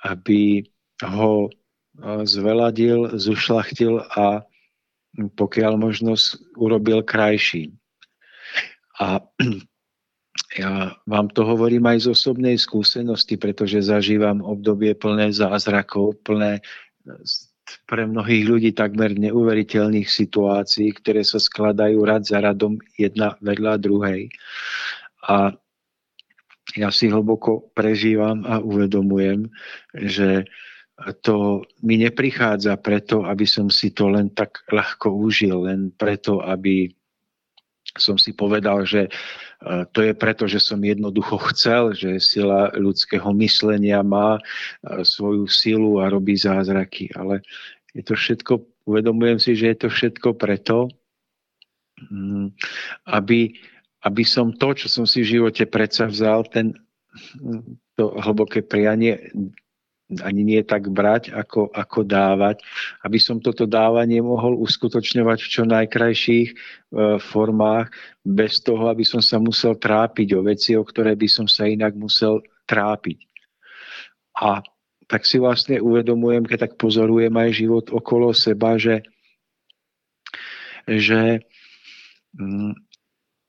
[0.00, 0.64] aby
[1.04, 1.52] ho
[2.24, 4.48] zveladil, zušlachtil a
[5.14, 7.78] pokiaľ možnosť urobil krajším.
[8.98, 9.22] A
[10.60, 16.62] ja vám to hovorím aj z osobnej skúsenosti, pretože zažívam obdobie plné zázrakov, plné
[17.88, 24.28] pre mnohých ľudí takmer neuveriteľných situácií, ktoré sa skladajú rad za radom jedna vedľa druhej.
[25.24, 25.56] A
[26.76, 29.48] ja si hlboko prežívam a uvedomujem,
[29.94, 30.44] že
[31.22, 36.94] to mi neprichádza preto, aby som si to len tak ľahko užil, len preto, aby
[37.98, 39.10] som si povedal, že
[39.90, 44.38] to je preto, že som jednoducho chcel, že sila ľudského myslenia má
[44.82, 47.10] svoju silu a robí zázraky.
[47.14, 47.40] Ale
[47.94, 48.52] je to všetko,
[48.86, 50.90] uvedomujem si, že je to všetko preto,
[52.10, 52.50] mm,
[53.14, 53.54] aby,
[54.04, 56.74] aby som to, čo som si v živote predsa vzal, ten,
[57.94, 59.32] to hlboké prianie
[60.22, 62.62] ani nie tak brať, ako, ako dávať,
[63.02, 66.54] aby som toto dávanie mohol uskutočňovať v čo najkrajších e,
[67.18, 67.90] formách,
[68.22, 71.96] bez toho, aby som sa musel trápiť o veci, o ktoré by som sa inak
[71.96, 73.18] musel trápiť.
[74.38, 74.60] A
[75.06, 79.04] tak si vlastne uvedomujem, keď tak pozorujem aj život okolo seba, že,
[80.88, 81.44] že
[82.34, 82.72] mm,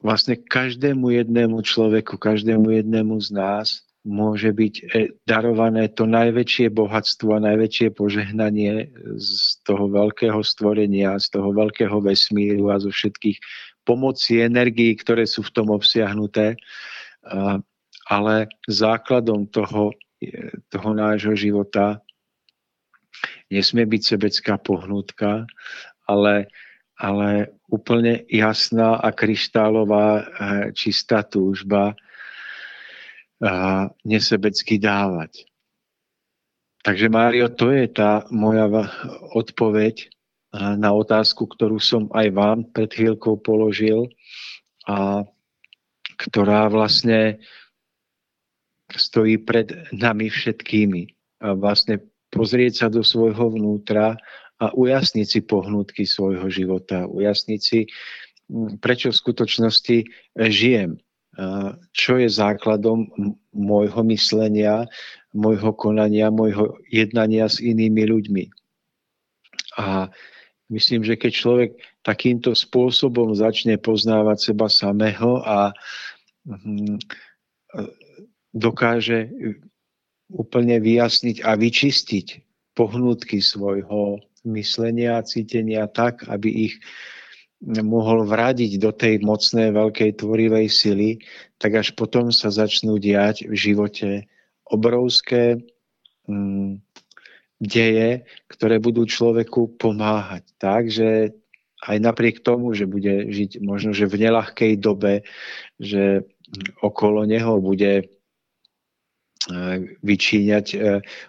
[0.03, 3.67] vlastne každému jednému človeku, každému jednému z nás
[4.05, 4.83] môže byť e,
[5.25, 12.69] darované to najväčšie bohatstvo a najväčšie požehnanie z toho veľkého stvorenia, z toho veľkého vesmíru
[12.69, 13.41] a zo všetkých
[13.81, 16.57] pomocí, energií, ktoré sú v tom obsiahnuté.
[18.05, 19.93] Ale základom toho,
[20.69, 22.01] toho nášho života
[23.49, 25.45] nesmie byť sebecká pohnutka,
[26.05, 26.49] ale,
[26.97, 30.23] ale úplne jasná a kryštálová e,
[30.77, 31.97] čistá túžba
[34.05, 35.45] nesebecky dávať.
[36.85, 38.69] Takže Mário, to je tá moja
[39.33, 40.07] odpoveď
[40.55, 44.07] na otázku, ktorú som aj vám pred chvíľkou položil
[44.85, 45.25] a
[46.15, 47.41] ktorá vlastne
[48.93, 51.09] stojí pred nami všetkými.
[51.43, 51.99] A vlastne
[52.31, 54.15] pozrieť sa do svojho vnútra
[54.61, 57.89] a ujasniť si pohnutky svojho života, ujasniť si,
[58.79, 59.97] prečo v skutočnosti
[60.37, 60.95] žijem,
[61.91, 63.11] čo je základom
[63.51, 64.87] môjho myslenia,
[65.35, 68.45] môjho konania, môjho jednania s inými ľuďmi.
[69.75, 70.07] A
[70.71, 71.71] myslím, že keď človek
[72.07, 75.75] takýmto spôsobom začne poznávať seba samého a
[76.47, 77.03] hm,
[78.55, 79.27] dokáže
[80.31, 82.27] úplne vyjasniť a vyčistiť
[82.73, 86.79] pohnutky svojho myslenia a cítenia tak, aby ich
[87.63, 91.09] mohol vradiť do tej mocnej, veľkej tvorivej sily,
[91.57, 94.09] tak až potom sa začnú diať v živote
[94.67, 95.63] obrovské
[96.27, 96.83] mm,
[97.63, 100.43] deje, ktoré budú človeku pomáhať.
[100.59, 101.31] Takže
[101.85, 105.23] aj napriek tomu, že bude žiť možno, že v nelahkej dobe,
[105.79, 106.25] že
[106.81, 108.09] okolo neho bude
[109.45, 110.77] E, vyčíňať e,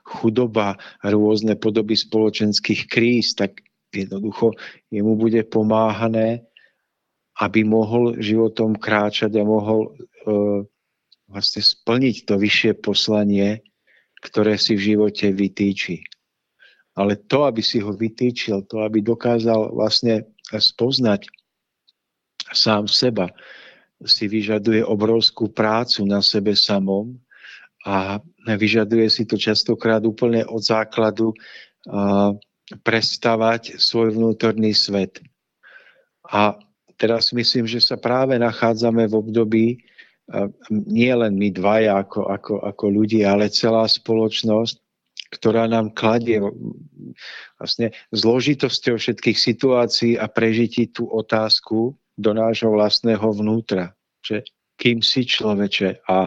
[0.09, 3.61] chudoba, rôzne podoby spoločenských kríz, tak
[3.93, 4.53] jednoducho
[4.91, 6.43] jemu bude pomáhané,
[7.41, 10.65] aby mohol životom kráčať a mohol uh,
[11.29, 13.61] vlastne splniť to vyššie poslanie,
[14.25, 16.01] ktoré si v živote vytýči.
[16.97, 21.29] Ale to, aby si ho vytýčil, to, aby dokázal vlastne spoznať
[22.57, 23.29] sám seba,
[24.01, 27.17] si vyžaduje obrovskú prácu na sebe samom,
[27.87, 31.31] a vyžaduje si to častokrát úplne od základu
[32.83, 35.23] prestavať svoj vnútorný svet.
[36.27, 36.59] A
[36.99, 39.67] teraz myslím, že sa práve nachádzame v období
[40.71, 44.83] nie len my dvaja ako, ako, ako ľudia, ale celá spoločnosť,
[45.39, 46.43] ktorá nám kladie
[47.59, 53.95] vlastne zložitosťou všetkých situácií a prežití tú otázku do nášho vlastného vnútra.
[54.27, 54.43] Že
[54.79, 56.03] kým si človeče?
[56.11, 56.27] A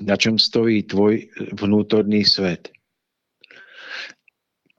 [0.00, 1.28] na čom stojí tvoj
[1.60, 2.72] vnútorný svet.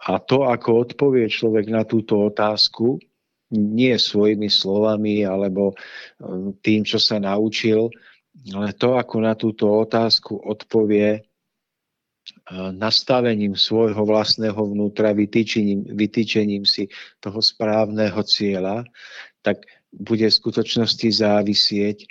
[0.04, 3.00] A to, ako odpovie človek na túto otázku,
[3.54, 5.72] nie svojimi slovami alebo
[6.18, 7.88] um, tým, čo sa naučil,
[8.50, 16.90] ale to, ako na túto otázku odpovie uh, nastavením svojho vlastného vnútra, vytýčením, vytýčením si
[17.22, 18.84] toho správneho cieľa,
[19.46, 19.62] tak
[19.94, 22.10] bude v skutočnosti závisieť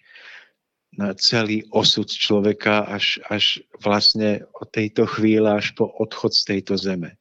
[0.94, 6.78] na celý osud človeka až, až vlastne od tejto chvíle až po odchod z tejto
[6.78, 7.18] zeme.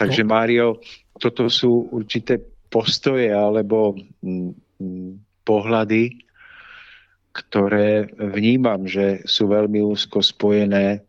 [0.00, 0.30] Takže no.
[0.32, 0.66] Mário,
[1.20, 2.40] toto sú určité
[2.72, 3.92] postoje alebo
[4.24, 6.24] mm, m, pohľady,
[7.36, 11.04] ktoré vnímam, že sú veľmi úzko spojené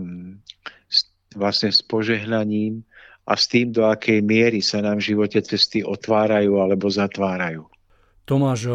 [0.00, 0.40] mm,
[0.88, 2.80] s, vlastne s požehnaním
[3.28, 7.68] a s tým, do akej miery sa nám v živote cesty otvárajú alebo zatvárajú.
[8.30, 8.70] Tomáš,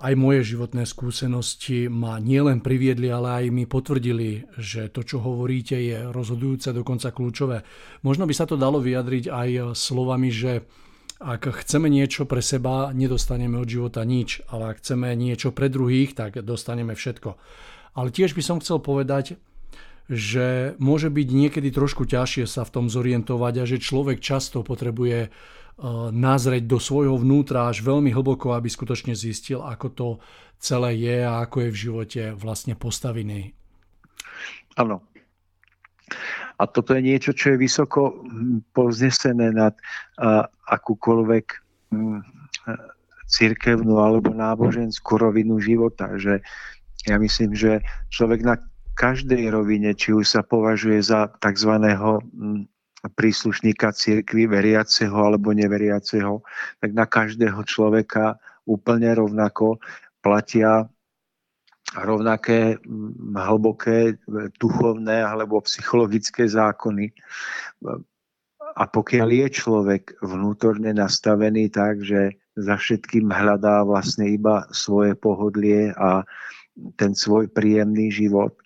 [0.00, 5.76] aj moje životné skúsenosti ma nielen priviedli, ale aj mi potvrdili, že to, čo hovoríte,
[5.76, 7.68] je rozhodujúce, dokonca kľúčové.
[8.00, 10.64] Možno by sa to dalo vyjadriť aj slovami, že
[11.20, 16.16] ak chceme niečo pre seba, nedostaneme od života nič, ale ak chceme niečo pre druhých,
[16.16, 17.36] tak dostaneme všetko.
[18.00, 19.36] Ale tiež by som chcel povedať,
[20.08, 25.28] že môže byť niekedy trošku ťažšie sa v tom zorientovať a že človek často potrebuje
[25.28, 25.63] Eh,
[26.14, 30.08] nazrieť do svojho vnútra až veľmi hlboko, aby skutočne zistil, ako to
[30.62, 33.52] celé je a ako je v živote vlastne postavený.
[34.78, 35.02] Áno.
[36.54, 41.46] A toto je niečo, čo je vysoko hm, poznesené nad uh, akúkoľvek
[41.90, 42.22] um,
[43.26, 46.14] církevnú alebo náboženskú rovinu života.
[46.14, 46.38] Že
[47.10, 47.82] ja myslím, že
[48.14, 48.54] človek na
[48.94, 51.82] každej rovine, či už sa považuje za tzv.
[53.04, 56.40] Príslušníka cirkvi, veriaceho alebo neveriaceho,
[56.80, 59.76] tak na každého človeka úplne rovnako
[60.24, 60.88] platia
[61.92, 62.80] rovnaké
[63.36, 64.16] hlboké
[64.56, 67.12] duchovné alebo psychologické zákony.
[68.74, 75.94] A pokiaľ je človek vnútorne nastavený tak, že za všetkým hľadá vlastne iba svoje pohodlie
[75.94, 76.26] a
[76.98, 78.58] ten svoj príjemný život,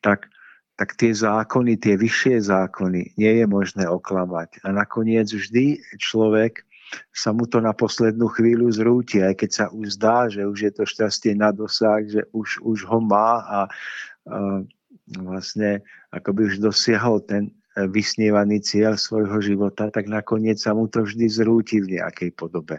[0.00, 0.32] tak
[0.74, 4.62] tak tie zákony, tie vyššie zákony nie je možné oklamať.
[4.66, 6.66] A nakoniec vždy človek
[7.14, 10.72] sa mu to na poslednú chvíľu zrúti, aj keď sa už zdá, že už je
[10.74, 13.58] to šťastie na dosah, že už, už ho má a, a
[15.18, 21.26] vlastne akoby už dosiahol ten vysnievaný cieľ svojho života, tak nakoniec sa mu to vždy
[21.26, 22.78] zrúti v nejakej podobe.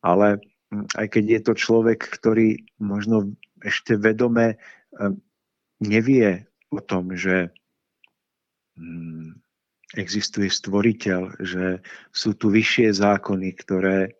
[0.00, 0.40] Ale
[0.96, 4.56] aj keď je to človek, ktorý možno ešte vedome
[5.80, 7.50] nevie o tom, že
[8.78, 9.38] mm,
[9.94, 11.64] existuje stvoriteľ, že
[12.10, 14.14] sú tu vyššie zákony, ktoré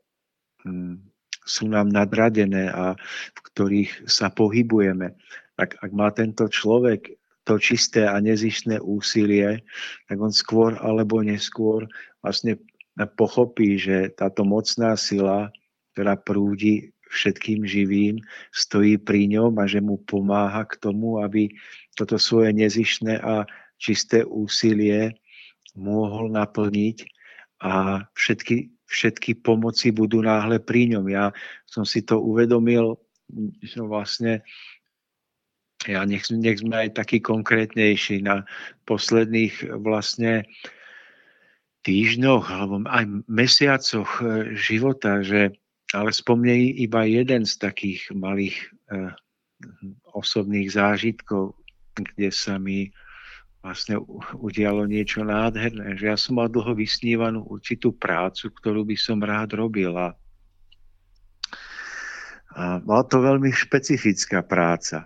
[0.63, 1.03] mm,
[1.47, 2.99] sú nám nadradené a
[3.35, 5.15] v ktorých sa pohybujeme.
[5.55, 7.15] Tak ak má tento človek
[7.47, 9.63] to čisté a nezišné úsilie,
[10.11, 11.87] tak on skôr alebo neskôr
[12.19, 12.59] vlastne
[13.15, 15.55] pochopí, že táto mocná sila,
[15.95, 18.19] ktorá prúdi všetkým živým,
[18.51, 21.51] stojí pri ňom a že mu pomáha k tomu, aby
[21.95, 23.47] toto svoje nezišné a
[23.79, 25.17] čisté úsilie
[25.77, 27.05] mohol naplniť
[27.63, 31.07] a všetky, všetky pomoci budú náhle pri ňom.
[31.09, 31.33] Ja
[31.69, 33.01] som si to uvedomil,
[33.63, 34.45] že vlastne
[35.87, 38.43] ja nech, nech sme aj takí konkrétnejší na
[38.89, 40.49] posledných vlastne
[41.87, 44.11] týždňoch alebo aj mesiacoch
[44.59, 45.55] života, že
[45.97, 48.57] ale spomnej iba jeden z takých malých
[48.93, 49.13] eh,
[50.13, 51.57] osobných zážitkov,
[51.97, 52.93] kde sa mi
[53.65, 53.99] vlastne
[54.39, 59.59] udialo niečo nádherné, že ja som mal dlho vysnívanú určitú prácu, ktorú by som rád
[59.59, 60.15] robil a,
[62.87, 65.03] bola to veľmi špecifická práca.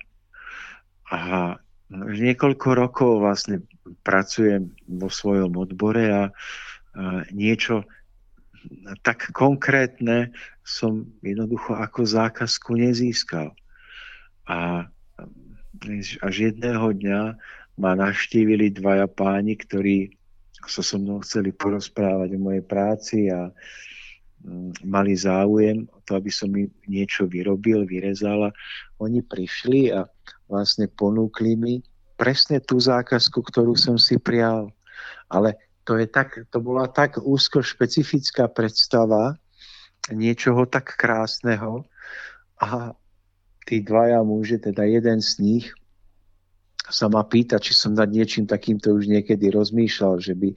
[1.08, 1.56] A
[1.90, 3.64] niekoľko rokov vlastne
[4.04, 6.22] pracujem vo svojom odbore a
[7.34, 7.88] niečo
[9.00, 10.32] tak konkrétne
[10.64, 13.52] som jednoducho ako zákazku nezískal.
[14.46, 14.88] A
[16.20, 17.22] až jedného dňa
[17.80, 20.12] ma naštívili dvaja páni, ktorí
[20.68, 23.48] sa so mnou chceli porozprávať o mojej práci a
[24.44, 28.52] mm, mali záujem o to, aby som im niečo vyrobil, vyrezal.
[28.52, 28.54] A
[29.00, 30.04] oni prišli a
[30.52, 31.74] vlastne ponúkli mi
[32.20, 34.68] presne tú zákazku, ktorú som si prial.
[35.32, 35.56] Ale
[35.90, 39.34] to, je tak, to bola tak úzko špecifická predstava
[40.14, 41.82] niečoho tak krásneho
[42.62, 42.94] a
[43.66, 45.66] tí dvaja muži, teda jeden z nich,
[46.86, 50.54] sa ma pýta, či som nad niečím takýmto už niekedy rozmýšľal, že by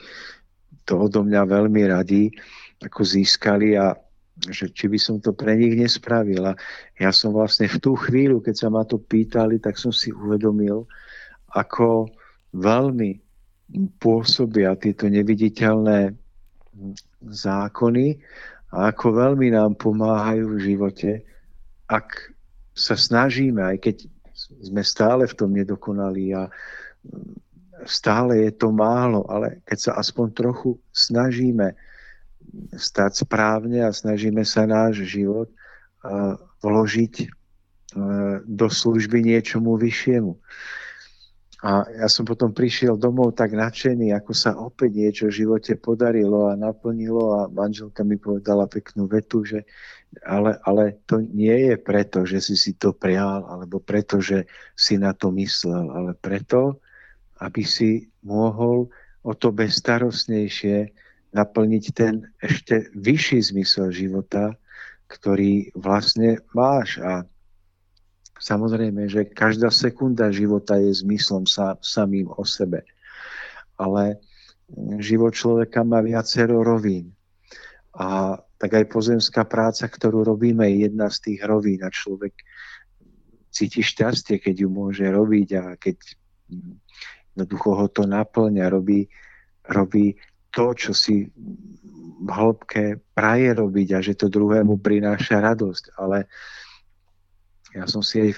[0.85, 2.29] to odo mňa veľmi radi
[2.77, 3.97] ako získali a
[4.37, 6.45] že či by som to pre nich nespravil.
[6.45, 6.53] A
[7.01, 10.85] ja som vlastne v tú chvíľu, keď sa ma to pýtali, tak som si uvedomil,
[11.57, 12.05] ako
[12.53, 13.32] veľmi
[13.97, 16.13] pôsobia tieto neviditeľné
[17.23, 18.07] zákony
[18.73, 21.11] a ako veľmi nám pomáhajú v živote,
[21.87, 22.33] ak
[22.73, 23.95] sa snažíme, aj keď
[24.65, 26.49] sme stále v tom nedokonalí a
[27.85, 31.77] stále je to málo, ale keď sa aspoň trochu snažíme
[32.73, 35.49] stať správne a snažíme sa náš život
[36.65, 37.29] vložiť
[38.49, 40.33] do služby niečomu vyššiemu.
[41.63, 46.51] A ja som potom prišiel domov tak nadšený, ako sa opäť niečo v živote podarilo
[46.51, 49.63] a naplnilo a manželka mi povedala peknú vetu, že
[50.27, 54.43] ale, ale to nie je preto, že si si to prial, alebo preto, že
[54.75, 56.83] si na to myslel, ale preto,
[57.39, 58.91] aby si mohol
[59.23, 60.91] o to bezstarostnejšie
[61.31, 64.53] naplniť ten ešte vyšší zmysel života,
[65.07, 66.99] ktorý vlastne máš.
[66.99, 67.25] A
[68.43, 72.83] Samozrejme, že každá sekunda života je zmyslom sa, samým o sebe.
[73.79, 74.19] Ale
[74.99, 77.15] život človeka má viacero rovín.
[77.95, 82.35] A tak aj pozemská práca, ktorú robíme, je jedna z tých rovín a človek
[83.47, 85.97] cíti šťastie, keď ju môže robiť a keď
[87.31, 89.07] jednoducho ho to naplňa, robí,
[89.71, 90.19] robí
[90.51, 91.31] to, čo si
[92.23, 95.95] v hĺbke praje robiť a že to druhému prináša radosť.
[95.95, 96.27] Ale
[97.73, 98.31] ja som si aj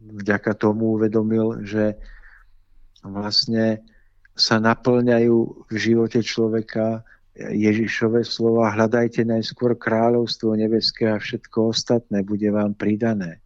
[0.00, 1.98] vďaka tomu uvedomil, že
[3.04, 3.82] vlastne
[4.38, 7.02] sa naplňajú v živote človeka
[7.38, 13.38] Ježišové slova hľadajte najskôr kráľovstvo nebeské a všetko ostatné bude vám pridané.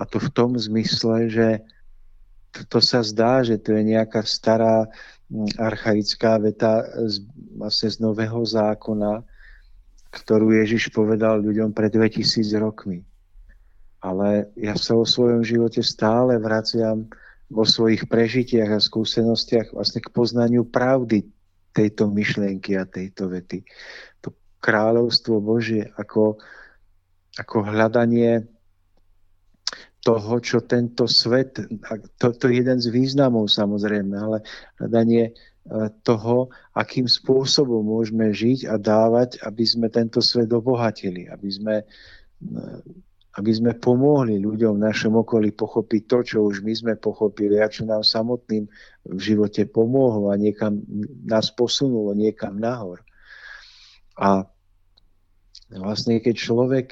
[0.00, 1.48] A to v tom zmysle, že
[2.72, 4.88] to, sa zdá, že to je nejaká stará
[5.28, 7.20] hm, archaická veta z,
[7.52, 9.20] vlastne z Nového zákona,
[10.08, 13.04] ktorú Ježiš povedal ľuďom pred 2000 rokmi
[14.04, 17.08] ale ja sa o svojom živote stále vraciam
[17.48, 21.24] vo svojich prežitiach a skúsenostiach vlastne k poznaniu pravdy
[21.72, 23.64] tejto myšlienky a tejto vety.
[24.20, 26.36] To kráľovstvo Božie ako,
[27.40, 28.44] ako hľadanie
[30.04, 31.56] toho, čo tento svet,
[32.20, 34.44] to, to je jeden z významov samozrejme, ale
[34.76, 35.34] hľadanie e,
[36.04, 41.84] toho, akým spôsobom môžeme žiť a dávať, aby sme tento svet obohatili, aby sme e,
[43.34, 47.66] aby sme pomohli ľuďom v našom okolí pochopiť to, čo už my sme pochopili a
[47.66, 48.70] čo nám samotným
[49.10, 50.78] v živote pomohlo a niekam
[51.26, 53.02] nás posunulo niekam nahor.
[54.14, 54.46] A
[55.74, 56.86] vlastne keď človek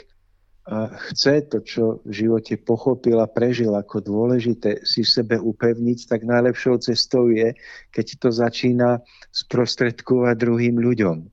[1.11, 6.23] chce to, čo v živote pochopil a prežil ako dôležité si v sebe upevniť, tak
[6.23, 7.51] najlepšou cestou je,
[7.91, 9.03] keď to začína
[9.35, 11.27] sprostredkovať druhým ľuďom.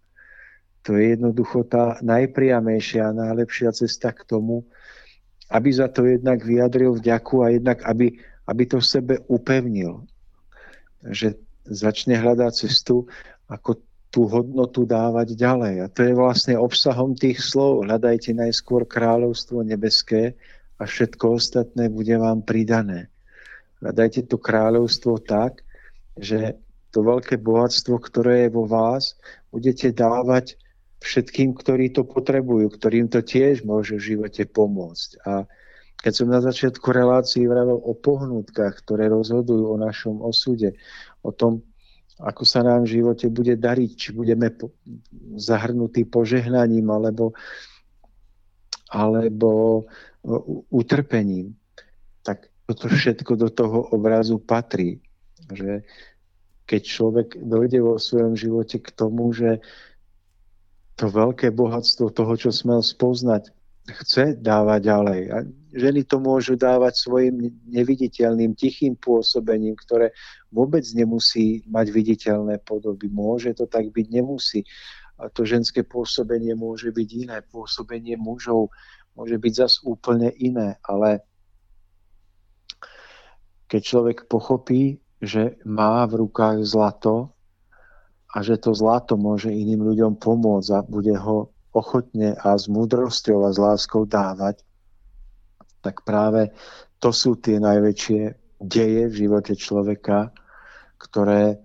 [0.88, 4.66] To je jednoducho tá najpriamejšia a najlepšia cesta k tomu,
[5.50, 8.14] aby za to jednak vyjadril vďaku a jednak, aby,
[8.46, 10.06] aby to v sebe upevnil.
[11.06, 13.10] Že začne hľadať cestu,
[13.50, 15.76] ako tú hodnotu dávať ďalej.
[15.86, 17.86] A to je vlastne obsahom tých slov.
[17.86, 20.34] Hľadajte najskôr kráľovstvo nebeské
[20.82, 23.10] a všetko ostatné bude vám pridané.
[23.82, 25.62] Hľadajte to kráľovstvo tak,
[26.18, 26.58] že
[26.90, 29.14] to veľké bohatstvo, ktoré je vo vás,
[29.54, 30.58] budete dávať
[31.00, 35.10] všetkým, ktorí to potrebujú, ktorým to tiež môže v živote pomôcť.
[35.24, 35.48] A
[36.00, 40.76] keď som na začiatku relácií vravel o pohnutkách, ktoré rozhodujú o našom osude,
[41.24, 41.64] o tom,
[42.20, 44.52] ako sa nám v živote bude dariť, či budeme
[45.40, 47.32] zahrnutí požehnaním alebo,
[48.92, 49.84] alebo
[50.68, 51.56] utrpením,
[52.24, 55.00] tak toto všetko do toho obrazu patrí.
[55.48, 55.88] Že
[56.68, 59.64] keď človek dojde vo svojom živote k tomu, že
[61.00, 63.56] to veľké bohatstvo toho, čo smel spoznať,
[64.04, 65.22] chce dávať ďalej.
[65.32, 65.38] A
[65.72, 70.12] ženy to môžu dávať svojim neviditeľným, tichým pôsobením, ktoré
[70.52, 73.08] vôbec nemusí mať viditeľné podoby.
[73.08, 74.68] Môže to tak byť, nemusí.
[75.20, 77.38] A to ženské pôsobenie môže byť iné.
[77.48, 78.70] Pôsobenie mužov
[79.16, 80.76] môže byť zas úplne iné.
[80.84, 81.24] Ale
[83.72, 87.32] keď človek pochopí, že má v rukách zlato
[88.30, 93.46] a že to zlato môže iným ľuďom pomôcť a bude ho ochotne a s múdrosťou
[93.46, 94.62] a s láskou dávať,
[95.82, 96.54] tak práve
[97.00, 98.22] to sú tie najväčšie
[98.60, 100.36] deje v živote človeka,
[101.00, 101.64] ktoré,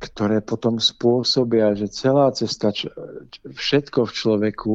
[0.00, 2.72] ktoré potom spôsobia, že celá cesta,
[3.44, 4.74] všetko v človeku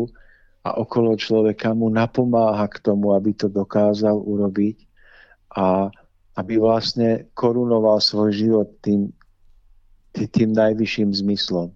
[0.66, 4.86] a okolo človeka mu napomáha k tomu, aby to dokázal urobiť
[5.58, 5.90] a
[6.36, 9.10] aby vlastne korunoval svoj život tým,
[10.16, 11.76] tým najvyšším zmyslom.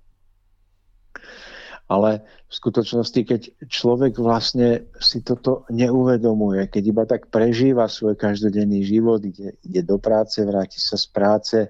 [1.89, 8.85] Ale v skutočnosti, keď človek vlastne si toto neuvedomuje, keď iba tak prežíva svoj každodenný
[8.85, 11.69] život, ide, ide do práce, vráti sa z práce, e,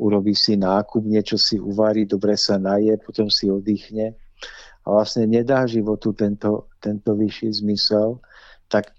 [0.00, 4.16] urobí si nákup, niečo si uvarí, dobre sa naje, potom si oddychne
[4.84, 8.16] a vlastne nedá životu tento, tento vyšší zmysel,
[8.72, 8.96] tak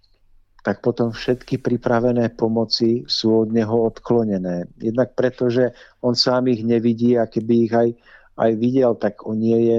[0.62, 4.70] tak potom všetky pripravené pomoci sú od neho odklonené.
[4.78, 5.74] Jednak preto, že
[6.06, 7.90] on sám ich nevidí a keby ich aj,
[8.38, 9.78] aj videl, tak on nie je,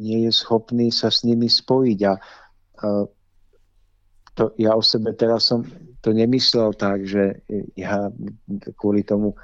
[0.00, 2.00] nie je schopný sa s nimi spojiť.
[2.08, 2.16] A, a
[4.32, 5.68] to, ja o sebe teraz som
[6.00, 7.44] to nemyslel tak, že
[7.76, 8.08] ja
[8.80, 9.36] kvôli tomu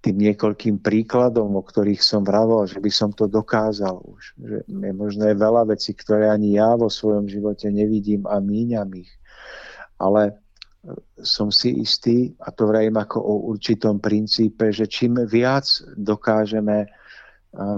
[0.00, 4.32] tým niekoľkým príkladom, o ktorých som vravel, že by som to dokázal už.
[4.40, 9.12] Že je možné veľa vecí, ktoré ani ja vo svojom živote nevidím a míňam ich
[10.00, 10.32] ale e,
[11.20, 16.88] som si istý, a to vrajím ako o určitom princípe, že čím viac dokážeme e,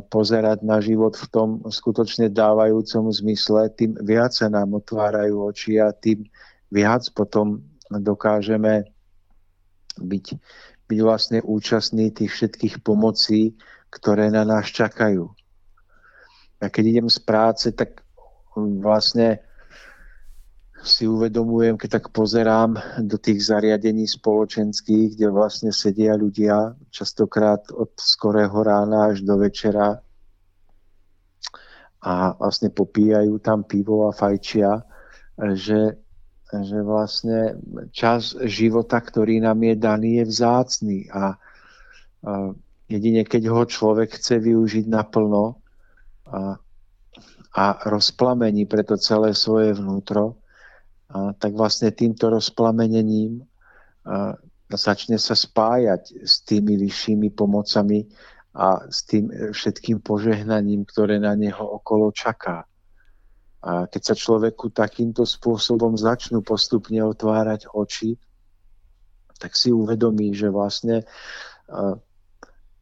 [0.06, 5.90] pozerať na život v tom skutočne dávajúcom zmysle, tým viac sa nám otvárajú oči a
[5.90, 6.22] tým
[6.70, 7.60] viac potom
[7.90, 8.86] dokážeme
[10.00, 10.26] byť,
[10.88, 13.58] byť vlastne účastní tých všetkých pomocí,
[13.92, 15.28] ktoré na nás čakajú.
[16.62, 18.00] A keď idem z práce, tak
[18.56, 19.42] vlastne
[20.82, 27.94] si uvedomujem, keď tak pozerám do tých zariadení spoločenských, kde vlastne sedia ľudia častokrát od
[27.94, 30.02] skorého rána až do večera
[32.02, 34.82] a vlastne popíjajú tam pivo a fajčia,
[35.54, 36.02] že,
[36.50, 37.62] že vlastne
[37.94, 41.38] čas života, ktorý nám je daný, je vzácný a,
[42.26, 42.32] a
[42.90, 45.62] jedine keď ho človek chce využiť naplno
[46.26, 46.58] a,
[47.54, 50.41] a rozplamení preto celé svoje vnútro,
[51.12, 53.44] tak vlastne týmto rozplamenením
[54.72, 58.08] začne sa spájať s tými vyššími pomocami
[58.56, 62.64] a s tým všetkým požehnaním, ktoré na neho okolo čaká.
[63.62, 68.18] A keď sa človeku takýmto spôsobom začnú postupne otvárať oči,
[69.38, 71.06] tak si uvedomí, že vlastne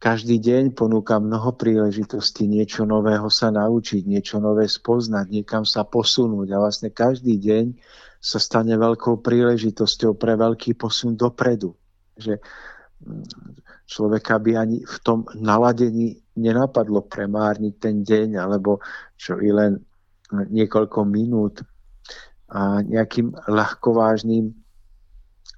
[0.01, 6.49] každý deň ponúka mnoho príležitostí niečo nového sa naučiť, niečo nové spoznať, niekam sa posunúť
[6.49, 7.77] a vlastne každý deň
[8.17, 11.77] sa stane veľkou príležitosťou pre veľký posun dopredu.
[12.17, 13.25] Že mm,
[13.85, 18.81] človeka by ani v tom naladení nenapadlo premárniť ten deň, alebo
[19.21, 19.77] čo i len
[20.33, 21.61] niekoľko minút
[22.49, 24.49] a nejakým ľahkovážnym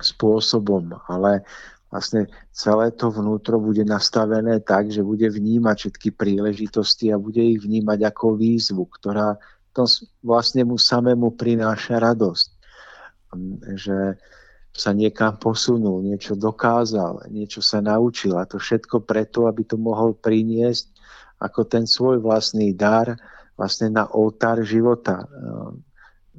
[0.04, 1.48] spôsobom, ale
[1.94, 7.62] vlastne celé to vnútro bude nastavené tak, že bude vnímať všetky príležitosti a bude ich
[7.62, 9.38] vnímať ako výzvu, ktorá
[9.78, 9.86] to
[10.26, 12.48] vlastne mu samému prináša radosť.
[13.78, 14.18] Že
[14.74, 20.18] sa niekam posunul, niečo dokázal, niečo sa naučil a to všetko preto, aby to mohol
[20.18, 20.90] priniesť
[21.38, 23.14] ako ten svoj vlastný dar
[23.54, 25.30] vlastne na oltár života.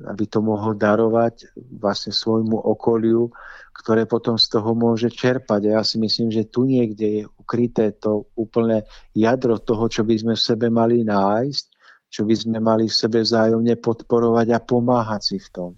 [0.02, 3.30] Aby to mohol darovať vlastne svojmu okoliu,
[3.78, 5.70] ktoré potom z toho môže čerpať.
[5.70, 8.82] A ja si myslím, že tu niekde je ukryté to úplné
[9.14, 11.74] jadro toho, čo by sme v sebe mali nájsť
[12.14, 15.70] čo by sme mali v sebe vzájomne podporovať a pomáhať si v tom.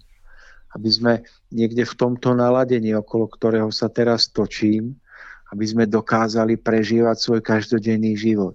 [0.77, 1.13] Aby sme
[1.49, 4.93] niekde v tomto naladení, okolo ktorého sa teraz točím,
[5.49, 8.53] aby sme dokázali prežívať svoj každodenný život.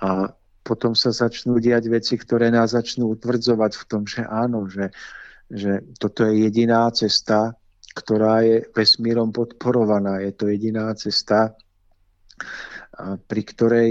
[0.00, 0.32] A
[0.66, 4.90] potom sa začnú diať veci, ktoré nás začnú utvrdzovať v tom, že áno, že,
[5.46, 7.54] že toto je jediná cesta,
[7.94, 10.18] ktorá je vesmírom podporovaná.
[10.26, 11.54] Je to jediná cesta,
[13.30, 13.90] pri ktorej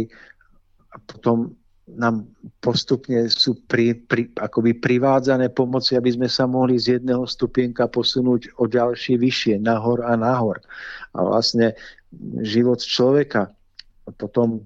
[1.07, 1.55] potom
[1.85, 2.25] nám
[2.65, 8.57] postupne sú pri, pri, akoby privádzané pomoci, aby sme sa mohli z jedného stupienka posunúť
[8.57, 10.57] o ďalšie vyššie, nahor a nahor.
[11.13, 11.77] A vlastne
[12.41, 13.53] život človeka
[14.17, 14.65] potom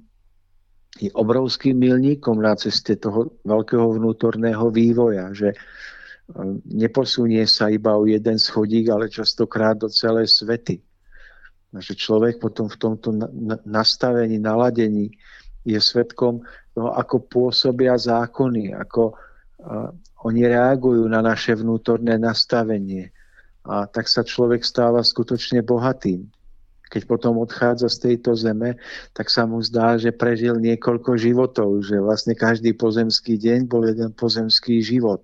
[0.99, 5.57] je obrovským milníkom na ceste toho veľkého vnútorného vývoja, že e,
[6.75, 10.83] neposunie sa iba o jeden schodík, ale častokrát do celé svety.
[11.71, 13.13] Že človek potom v tomto
[13.63, 15.13] nastavení, naladení
[15.63, 16.41] je svetkom
[16.73, 19.91] toho, ako pôsobia zákony, ako uh,
[20.25, 23.11] oni reagujú na naše vnútorné nastavenie.
[23.67, 26.25] A tak sa človek stáva skutočne bohatým.
[26.89, 28.81] Keď potom odchádza z tejto zeme,
[29.13, 34.09] tak sa mu zdá, že prežil niekoľko životov, že vlastne každý pozemský deň bol jeden
[34.17, 35.21] pozemský život.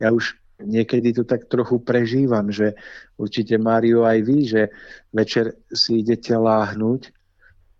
[0.00, 2.72] Ja už niekedy to tak trochu prežívam, že
[3.20, 4.62] určite Mário aj vy, že
[5.12, 7.12] večer si idete láhnuť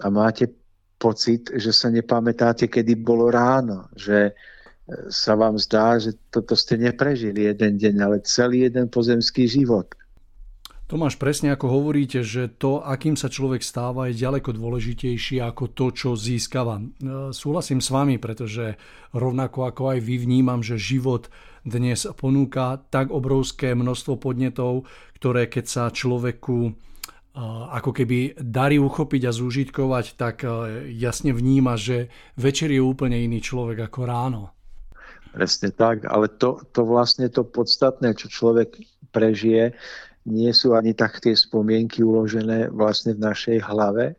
[0.05, 0.53] a máte
[1.01, 4.33] pocit, že sa nepamätáte, kedy bolo ráno, že e,
[5.09, 9.89] sa vám zdá, že toto ste neprežili jeden deň, ale celý jeden pozemský život.
[10.87, 15.91] Tomáš, presne ako hovoríte, že to, akým sa človek stáva, je ďaleko dôležitejšie ako to,
[15.91, 16.79] čo získava.
[16.79, 16.85] E,
[17.35, 18.79] súhlasím s vami, pretože
[19.11, 21.27] rovnako ako aj vy vnímam, že život
[21.67, 24.87] dnes ponúka tak obrovské množstvo podnetov,
[25.19, 26.79] ktoré keď sa človeku
[27.75, 30.41] ako keby darí uchopiť a zúžitkovať, tak
[30.89, 32.09] jasne vníma, že
[32.41, 34.43] večer je úplne iný človek ako ráno.
[35.37, 38.81] Presne tak, ale to, to vlastne to podstatné, čo človek
[39.13, 39.77] prežije,
[40.27, 44.19] nie sú ani tak tie spomienky uložené vlastne v našej hlave,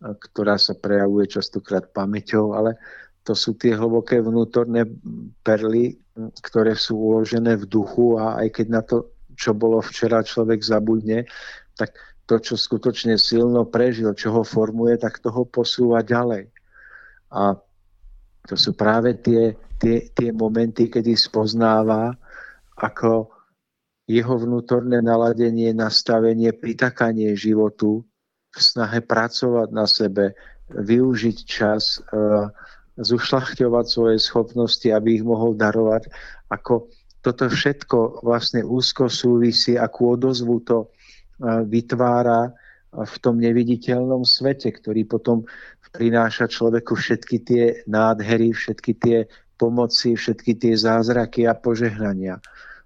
[0.00, 2.80] ktorá sa prejavuje častokrát pamäťou, ale
[3.24, 4.84] to sú tie hlboké vnútorné
[5.44, 5.96] perly,
[6.44, 11.24] ktoré sú uložené v duchu a aj keď na to, čo bolo včera, človek zabudne,
[11.76, 16.48] tak to, čo skutočne silno prežil, čo ho formuje, tak toho posúva ďalej.
[17.32, 17.56] A
[18.44, 22.16] to sú práve tie, tie, tie momenty, kedy spoznáva,
[22.76, 23.33] ako
[24.04, 28.04] jeho vnútorné naladenie, nastavenie, pritakanie životu
[28.52, 30.36] v snahe pracovať na sebe,
[30.70, 32.52] využiť čas, uh,
[32.94, 36.06] zušľachťovať svoje schopnosti, aby ich mohol darovať,
[36.46, 36.86] ako
[37.24, 40.92] toto všetko vlastne úzko súvisí, akú odozvu to
[41.42, 42.52] vytvára
[42.94, 45.42] v tom neviditeľnom svete, ktorý potom
[45.90, 49.18] prináša človeku všetky tie nádhery, všetky tie
[49.58, 52.38] pomoci, všetky tie zázraky a požehnania.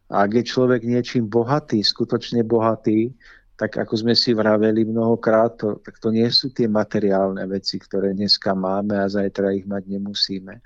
[0.09, 3.13] Ak je človek niečím bohatý, skutočne bohatý,
[3.59, 8.15] tak ako sme si vraveli mnohokrát, to, tak to nie sú tie materiálne veci, ktoré
[8.15, 10.63] dneska máme a zajtra ich mať nemusíme.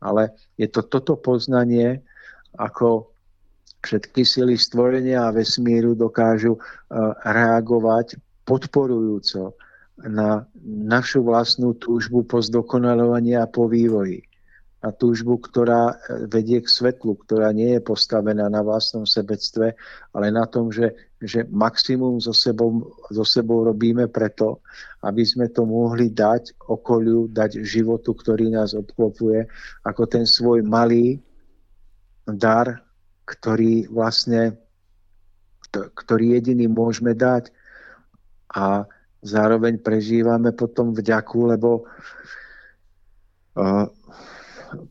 [0.00, 2.00] Ale je to toto poznanie,
[2.56, 3.10] ako
[3.82, 6.60] všetky sily stvorenia a vesmíru dokážu e,
[7.26, 8.16] reagovať
[8.46, 9.58] podporujúco
[10.06, 14.24] na našu vlastnú túžbu po zdokonalovaní a po vývoji.
[14.80, 19.76] Na túžbu, ktorá e, vedie k svetlu, ktorá nie je postavená na vlastnom sebectve,
[20.16, 24.64] ale na tom, že, že maximum so sebou, so sebou robíme preto,
[25.04, 29.44] aby sme to mohli dať okoliu, dať životu, ktorý nás obklopuje,
[29.84, 31.20] ako ten svoj malý
[32.24, 32.80] dar
[33.30, 34.58] ktorý vlastne
[35.70, 37.54] ktorý jediný môžeme dať.
[38.50, 38.82] A
[39.22, 41.86] zároveň prežívame potom vďaku, lebo
[43.54, 43.86] uh,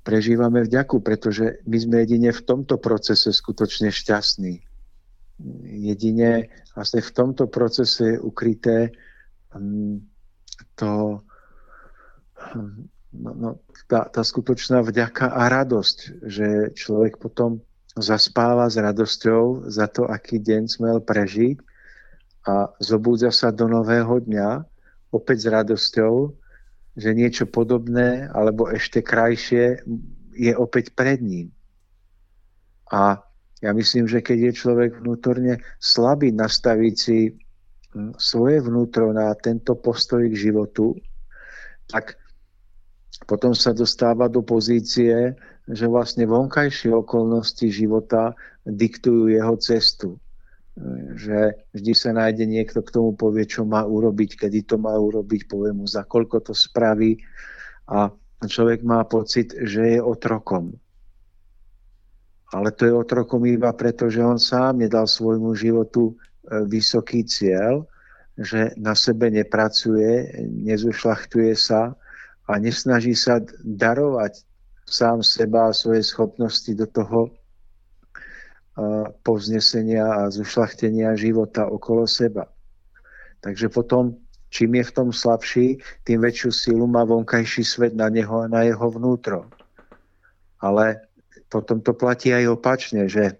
[0.03, 4.63] prežívame vďaku, pretože my sme jedine v tomto procese skutočne šťastní.
[5.63, 8.91] Jedine vlastne v tomto procese je ukryté
[9.55, 10.03] um,
[10.75, 11.23] to,
[13.15, 13.49] no, no,
[13.87, 17.63] tá, tá skutočná vďaka a radosť, že človek potom
[17.95, 21.57] zaspáva s radosťou za to, aký deň smel prežiť
[22.47, 24.63] a zobúdza sa do nového dňa
[25.11, 26.13] opäť s radosťou,
[26.99, 29.79] že niečo podobné alebo ešte krajšie
[30.35, 31.47] je opäť pred ním.
[32.91, 33.23] A
[33.63, 37.31] ja myslím, že keď je človek vnútorne slabý nastaviť si
[37.95, 40.95] hm, svoje vnútro na tento postoj k životu,
[41.87, 42.19] tak
[43.27, 45.35] potom sa dostáva do pozície,
[45.67, 48.33] že vlastne vonkajšie okolnosti života
[48.63, 50.15] diktujú jeho cestu.
[51.19, 55.51] Že vždy sa nájde niekto, k tomu povie, čo má urobiť, kedy to má urobiť,
[55.51, 57.19] povie mu, za koľko to spraví.
[57.91, 58.07] A
[58.47, 60.71] človek má pocit, že je otrokom.
[62.49, 66.13] Ale to je otrokom iba preto, že on sám nedal svojmu životu e,
[66.65, 67.85] vysoký cieľ,
[68.39, 71.93] že na sebe nepracuje, nezušlachtuje sa,
[72.49, 74.41] a nesnaží sa darovať
[74.89, 77.29] sám seba a svoje schopnosti do toho
[79.23, 82.47] povznesenia a zušlachtenia života okolo seba.
[83.39, 84.15] Takže potom,
[84.51, 88.67] čím je v tom slabší, tým väčšiu silu má vonkajší svet na neho a na
[88.67, 89.47] jeho vnútro.
[90.59, 90.99] Ale
[91.47, 93.39] potom to platí aj opačne, že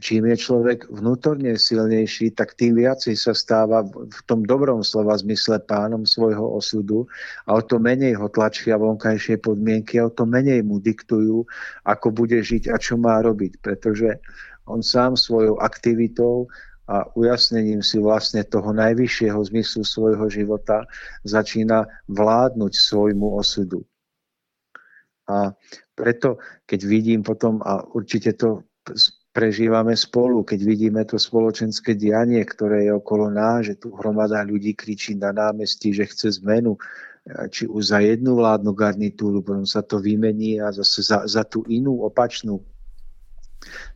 [0.00, 5.62] čím je človek vnútorne silnejší, tak tým viacej sa stáva v tom dobrom slova zmysle
[5.66, 7.06] pánom svojho osudu
[7.46, 11.46] a o to menej ho tlačia vonkajšie podmienky a o to menej mu diktujú,
[11.86, 13.62] ako bude žiť a čo má robiť.
[13.62, 14.18] Pretože
[14.66, 16.48] on sám svojou aktivitou
[16.84, 20.84] a ujasnením si vlastne toho najvyššieho zmyslu svojho života
[21.24, 23.80] začína vládnuť svojmu osudu.
[25.24, 25.56] A
[25.96, 26.36] preto,
[26.68, 28.60] keď vidím potom, a určite to
[29.34, 34.78] prežívame spolu, keď vidíme to spoločenské dianie, ktoré je okolo nás, že tu hromada ľudí
[34.78, 36.78] kričí na námestí, že chce zmenu,
[37.50, 41.66] či už za jednu vládnu garnitúru, potom sa to vymení a zase za, za tú
[41.66, 42.62] inú opačnú.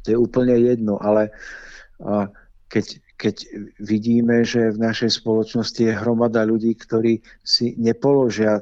[0.03, 1.31] To je úplne jedno, ale
[2.67, 3.37] keď, keď
[3.79, 8.59] vidíme, že v našej spoločnosti je hromada ľudí, ktorí si nepoložia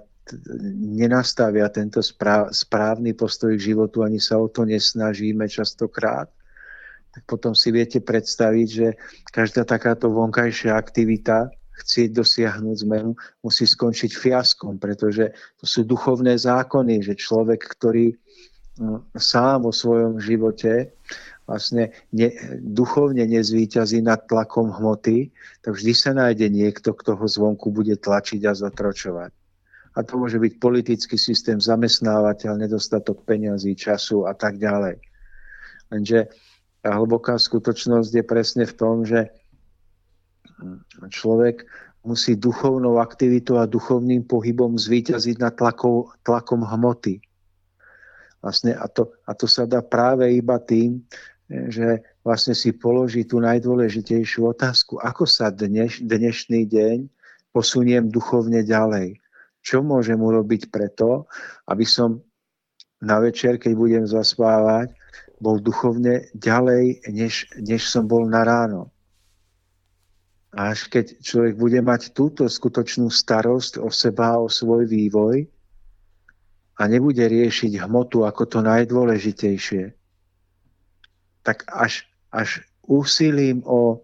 [0.77, 2.03] nenastavia tento
[2.51, 6.27] správny postoj k životu, ani sa o to nesnažíme častokrát,
[7.17, 9.01] tak potom si viete predstaviť, že
[9.33, 11.49] každá takáto vonkajšia aktivita
[11.81, 19.17] chcieť dosiahnuť zmenu, musí skončiť fiaskom, pretože to sú duchovné zákony, že človek, ktorý mm,
[19.17, 20.93] sám vo svojom živote
[21.49, 25.33] vlastne ne, duchovne nezvýťazí nad tlakom hmoty,
[25.65, 29.33] tak vždy sa nájde niekto, kto ho zvonku bude tlačiť a zotročovať.
[29.97, 35.01] A to môže byť politický systém, zamestnávateľ, nedostatok peňazí, času a tak ďalej.
[35.89, 36.29] Lenže
[36.87, 39.27] tá hlboká skutočnosť je presne v tom, že
[41.11, 41.67] človek
[42.07, 47.19] musí duchovnou aktivitou a duchovným pohybom zvíťaziť nad tlakom, tlakom hmoty.
[48.39, 51.03] Vlastne a, to, a to sa dá práve iba tým,
[51.51, 57.11] že vlastne si položí tú najdôležitejšiu otázku, ako sa dneš, dnešný deň
[57.51, 59.19] posuniem duchovne ďalej.
[59.59, 61.27] Čo môžem urobiť preto,
[61.67, 62.23] aby som
[63.03, 64.95] na večer, keď budem zaspávať,
[65.37, 68.89] bol duchovne ďalej, než, než som bol na ráno.
[70.57, 75.45] A až keď človek bude mať túto skutočnú starosť o seba, o svoj vývoj
[76.81, 79.93] a nebude riešiť hmotu ako to najdôležitejšie,
[81.45, 84.01] tak až, až úsilím o,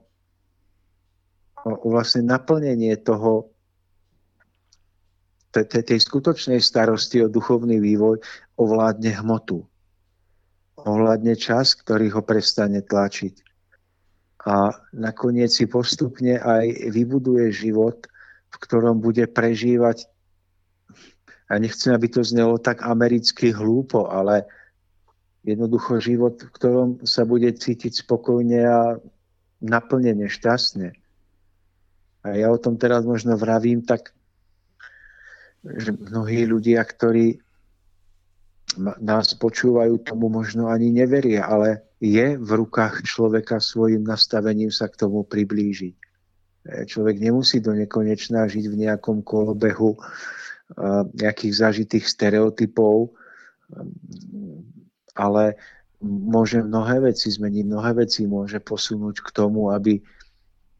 [1.65, 3.49] o, vlastne naplnenie toho,
[5.53, 8.21] tej skutočnej starosti o duchovný vývoj
[8.57, 9.72] ovládne hmotu
[10.85, 13.35] ohľadne čas, ktorý ho prestane tlačiť.
[14.47, 18.11] A nakoniec si postupne aj vybuduje život,
[18.53, 20.11] v ktorom bude prežívať,
[21.53, 24.49] a nechcem, aby to znelo tak americky hlúpo, ale
[25.45, 28.97] jednoducho život, v ktorom sa bude cítiť spokojne a
[29.61, 30.97] naplnene, šťastne.
[32.25, 34.17] A ja o tom teraz možno vravím tak,
[35.61, 37.45] že mnohí ľudia, ktorí
[38.81, 45.07] nás počúvajú, tomu možno ani neveria, ale je v rukách človeka svojim nastavením sa k
[45.07, 45.95] tomu priblížiť.
[45.95, 46.05] E,
[46.89, 49.97] človek nemusí do nekonečná žiť v nejakom kolobehu
[51.13, 53.13] nejakých zažitých stereotypov,
[55.13, 55.57] ale
[56.03, 60.01] môže mnohé veci zmeniť, mnohé veci môže posunúť k tomu, aby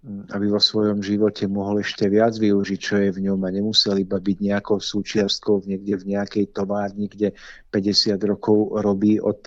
[0.03, 4.19] aby vo svojom živote mohol ešte viac využiť, čo je v ňom a nemusel iba
[4.19, 7.39] byť nejakou súčiastkou niekde v nejakej továrni, kde
[7.71, 9.47] 50 rokov robí od,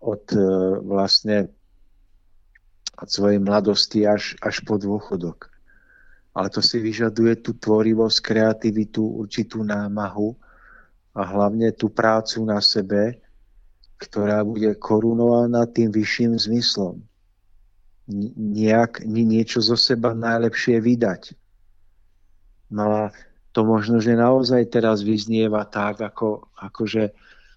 [0.00, 0.40] od e,
[0.80, 1.52] vlastne
[2.96, 5.52] od svojej mladosti až, až po dôchodok.
[6.32, 10.32] Ale to si vyžaduje tú tvorivosť, kreativitu, určitú námahu
[11.12, 13.20] a hlavne tú prácu na sebe,
[14.00, 17.04] ktorá bude korunovaná tým vyšším zmyslom
[18.08, 21.22] nejak, niečo zo seba najlepšie vydať.
[22.74, 23.02] No a
[23.54, 27.14] to možno, že naozaj teraz vyznieva tak, ako, akože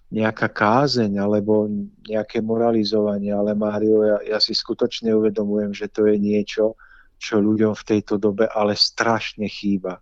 [0.08, 1.68] nejaká kázeň alebo
[2.08, 6.78] nejaké moralizovanie, ale Mário, ja, ja si skutočne uvedomujem, že to je niečo,
[7.20, 10.00] čo ľuďom v tejto dobe ale strašne chýba.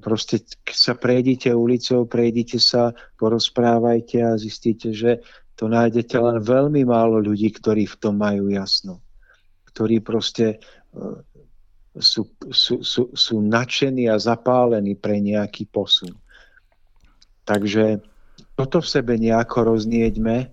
[0.00, 0.40] Proste,
[0.72, 5.20] sa prejdite ulicou, prejdite sa, porozprávajte a zistíte, že
[5.56, 9.04] to nájdete len veľmi málo ľudí, ktorí v tom majú jasno.
[9.68, 10.58] Ktorí proste e,
[12.00, 16.16] sú, sú, sú, sú nadšení a zapálení pre nejaký posun.
[17.44, 18.00] Takže
[18.56, 20.48] toto v sebe nejako roznieďme,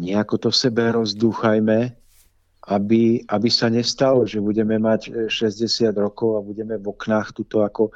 [0.00, 1.94] nejako to v sebe rozdúchajme,
[2.68, 7.88] aby, aby sa nestalo, že budeme mať 60 rokov a budeme v oknách tuto ako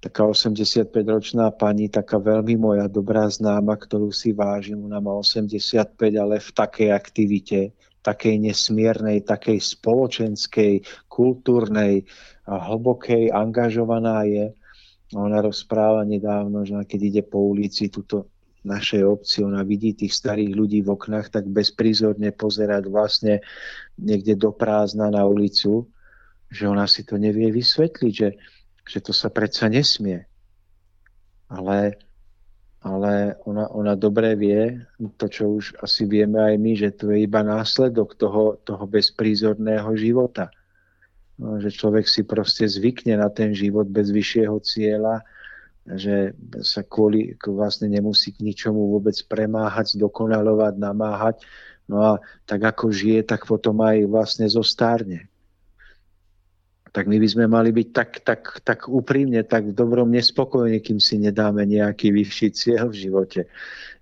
[0.00, 6.40] taká 85-ročná pani, taká veľmi moja dobrá známa, ktorú si vážim, ona má 85, ale
[6.40, 7.60] v takej aktivite,
[8.00, 10.80] takej nesmiernej, takej spoločenskej,
[11.12, 12.08] kultúrnej
[12.48, 14.56] hlbokej, angažovaná je.
[15.12, 18.30] Ona rozpráva nedávno, že keď ide po ulici tuto
[18.64, 23.40] našej obci, ona vidí tých starých ľudí v oknách, tak bezprízorne pozerať vlastne
[23.96, 25.88] niekde do prázdna na ulicu,
[26.50, 28.28] že ona si to nevie vysvetliť, že
[28.90, 30.26] že to sa predsa nesmie.
[31.46, 31.94] Ale,
[32.82, 34.82] ale ona, ona dobre vie,
[35.14, 39.94] to čo už asi vieme aj my, že to je iba následok toho, toho bezprízorného
[39.94, 40.50] života.
[41.38, 45.22] No, že človek si proste zvykne na ten život bez vyššieho cieľa,
[45.86, 51.36] že sa kvôli vlastne nemusí k ničomu vôbec premáhať, zdokonalovať, namáhať.
[51.88, 52.12] No a
[52.44, 55.29] tak ako žije, tak potom aj vlastne zostárne
[56.90, 60.98] tak my by sme mali byť tak, tak, tak úprimne, tak v dobrom nespokojní, kým
[60.98, 63.40] si nedáme nejaký vyšší cieľ v živote.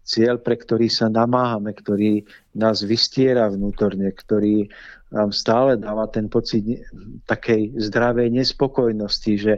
[0.09, 2.25] Cieľ, pre ktorý sa namáhame, ktorý
[2.57, 4.73] nás vystiera vnútorne, ktorý
[5.13, 6.65] nám stále dáva ten pocit
[7.29, 9.55] takej zdravej nespokojnosti, že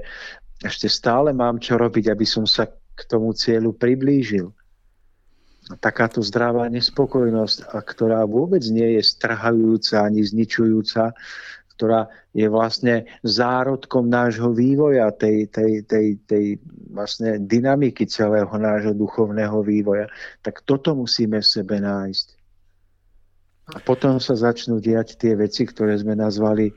[0.61, 4.51] ešte stále mám čo robiť, aby som sa k tomu cieľu priblížil.
[5.79, 11.15] Takáto zdravá nespokojnosť, ktorá vôbec nie je strhajúca ani zničujúca,
[11.81, 16.45] ktorá je vlastne zárodkom nášho vývoja, tej, tej, tej, tej
[16.93, 20.13] vlastne dynamiky celého nášho duchovného vývoja,
[20.45, 22.27] tak toto musíme v sebe nájsť.
[23.73, 26.69] A potom sa začnú diať tie veci, ktoré sme nazvali,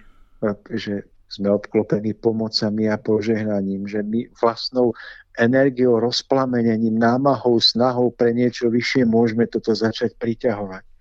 [0.71, 4.95] že sme obklopení pomocami a požehnaním, že my vlastnou
[5.35, 10.92] energiou, rozplamenením, námahou, snahou pre niečo vyššie môžeme toto začať priťahovať.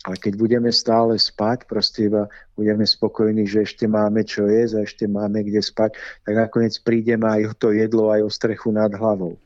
[0.00, 2.24] Ale keď budeme stále spať, proste iba
[2.56, 5.92] budeme spokojní, že ešte máme čo jesť a ešte máme kde spať,
[6.24, 9.36] tak nakoniec prídeme aj o to jedlo, aj o strechu nad hlavou.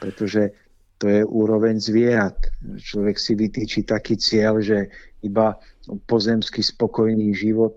[0.00, 0.56] Pretože
[0.96, 2.36] to je úroveň zvierat.
[2.80, 4.88] Človek si vytýči taký cieľ, že
[5.20, 5.60] iba
[6.08, 7.76] pozemský spokojný život,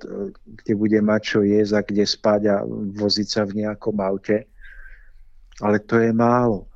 [0.64, 2.56] kde bude mať čo jesť a kde spať a
[2.96, 4.48] voziť sa v nejakom aute.
[5.60, 6.72] Ale to je málo.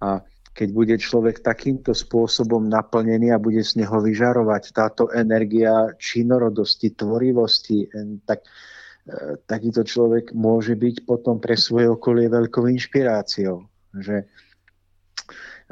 [0.00, 6.92] A keď bude človek takýmto spôsobom naplnený a bude z neho vyžarovať táto energia činorodosti,
[6.92, 7.88] tvorivosti,
[8.28, 13.64] tak e, takýto človek môže byť potom pre svoje okolie veľkou inšpiráciou.
[13.96, 14.28] Že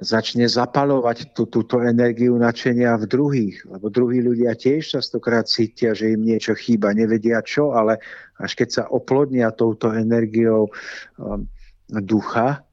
[0.01, 6.17] začne zapalovať tú, túto energiu načenia v druhých, lebo druhí ľudia tiež častokrát cítia, že
[6.17, 8.01] im niečo chýba, nevedia čo, ale
[8.41, 10.73] až keď sa oplodnia touto energiou
[11.21, 11.45] um,
[11.93, 12.65] ducha,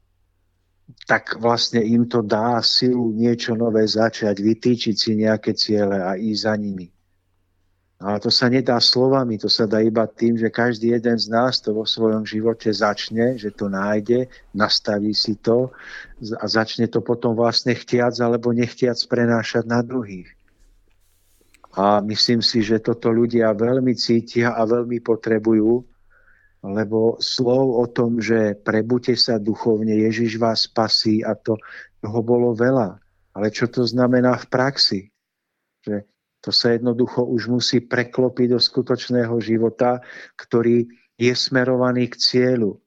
[1.07, 6.41] tak vlastne im to dá silu niečo nové začať, vytýčiť si nejaké ciele a ísť
[6.43, 6.88] za nimi.
[7.97, 11.57] Ale to sa nedá slovami, to sa dá iba tým, že každý jeden z nás
[11.57, 15.73] to vo svojom živote začne, že to nájde, nastaví si to
[16.38, 20.29] a začne to potom vlastne chtiac alebo nechtiac prenášať na druhých.
[21.73, 25.81] A myslím si, že toto ľudia veľmi cítia a veľmi potrebujú,
[26.66, 31.58] lebo slov o tom, že prebuďte sa duchovne, Ježiš vás spasí a to,
[32.01, 32.97] toho bolo veľa.
[33.38, 34.99] Ale čo to znamená v praxi?
[35.86, 36.10] Že
[36.41, 40.01] to sa jednoducho už musí preklopiť do skutočného života,
[40.34, 42.82] ktorý je smerovaný k cieľu.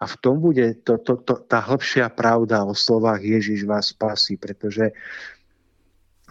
[0.00, 4.40] A v tom bude to, to, to, tá hĺbšia pravda o slovách Ježiš vás spasí,
[4.40, 4.96] pretože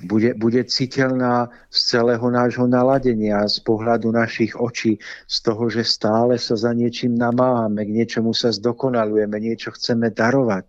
[0.03, 6.39] bude, bude citeľná z celého nášho naladenia, z pohľadu našich očí, z toho, že stále
[6.39, 10.63] sa za niečím namáhame, k niečomu sa zdokonalujeme, niečo chceme darovať.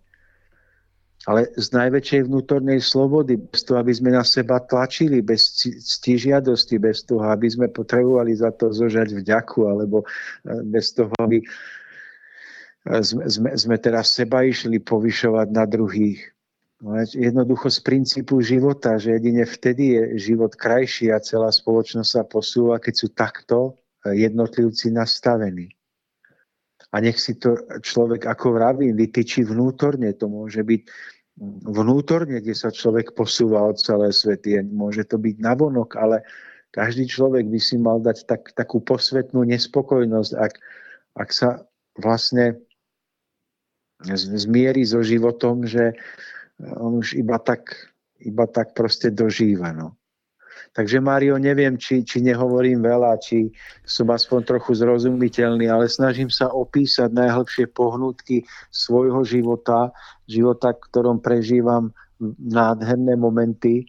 [1.28, 5.52] Ale z najväčšej vnútornej slobody, bez toho, aby sme na seba tlačili, bez
[6.00, 10.06] ctižiadosti, bez toho, aby sme potrebovali za to zožať vďaku, alebo e,
[10.64, 11.46] bez toho, aby e,
[13.04, 16.24] sme, sme, sme teraz seba išli povyšovať na druhých
[16.80, 22.24] No, jednoducho z princípu života, že jedine vtedy je život krajší a celá spoločnosť sa
[22.24, 23.76] posúva, keď sú takto
[24.08, 25.68] eh, jednotlivci nastavení.
[26.90, 27.54] A nech si to
[27.84, 30.10] človek, ako vravím, vytýči vnútorne.
[30.16, 30.82] To môže byť
[31.36, 34.64] hm, vnútorne, kde sa človek posúva od celé svety.
[34.72, 36.24] Môže to byť navonok, ale
[36.72, 40.54] každý človek by si mal dať tak, takú posvetnú nespokojnosť, ak,
[41.20, 41.60] ak sa
[42.00, 42.56] vlastne
[44.00, 45.92] zmierí so životom, že
[46.76, 47.72] on už iba tak,
[48.20, 49.72] iba tak proste dožíva.
[49.72, 50.00] No.
[50.70, 53.50] Takže Mário, neviem, či, či nehovorím veľa, či
[53.82, 59.90] som aspoň trochu zrozumiteľný, ale snažím sa opísať najhlbšie pohnutky svojho života,
[60.30, 61.90] života, ktorom prežívam
[62.38, 63.88] nádherné momenty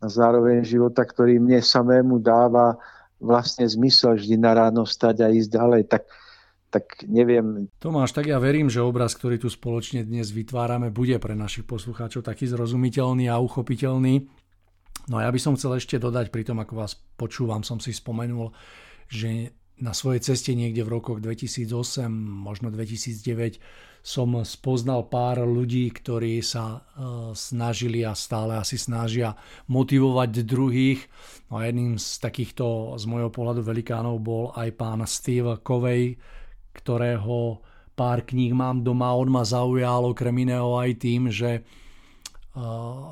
[0.00, 2.80] a zároveň života, ktorý mne samému dáva
[3.20, 5.82] vlastne zmysel vždy na ráno stať a ísť ďalej.
[5.92, 6.08] Tak
[6.70, 7.66] tak neviem.
[7.82, 12.22] Tomáš, tak ja verím, že obraz, ktorý tu spoločne dnes vytvárame, bude pre našich poslucháčov
[12.22, 14.30] taký zrozumiteľný a uchopiteľný.
[15.10, 17.90] No a ja by som chcel ešte dodať, pri tom ako vás počúvam, som si
[17.90, 18.54] spomenul,
[19.10, 19.50] že
[19.80, 23.58] na svojej ceste niekde v rokoch 2008, možno 2009
[24.00, 26.80] som spoznal pár ľudí, ktorí sa e,
[27.36, 29.36] snažili a stále asi snažia
[29.68, 31.00] motivovať druhých.
[31.52, 36.16] No a jedným z takýchto z môjho pohľadu velikánov bol aj pán Steve Covey,
[36.72, 37.60] ktorého
[37.98, 39.12] pár kníh mám doma.
[39.12, 41.62] On ma zaujal okrem iného aj tým, že e,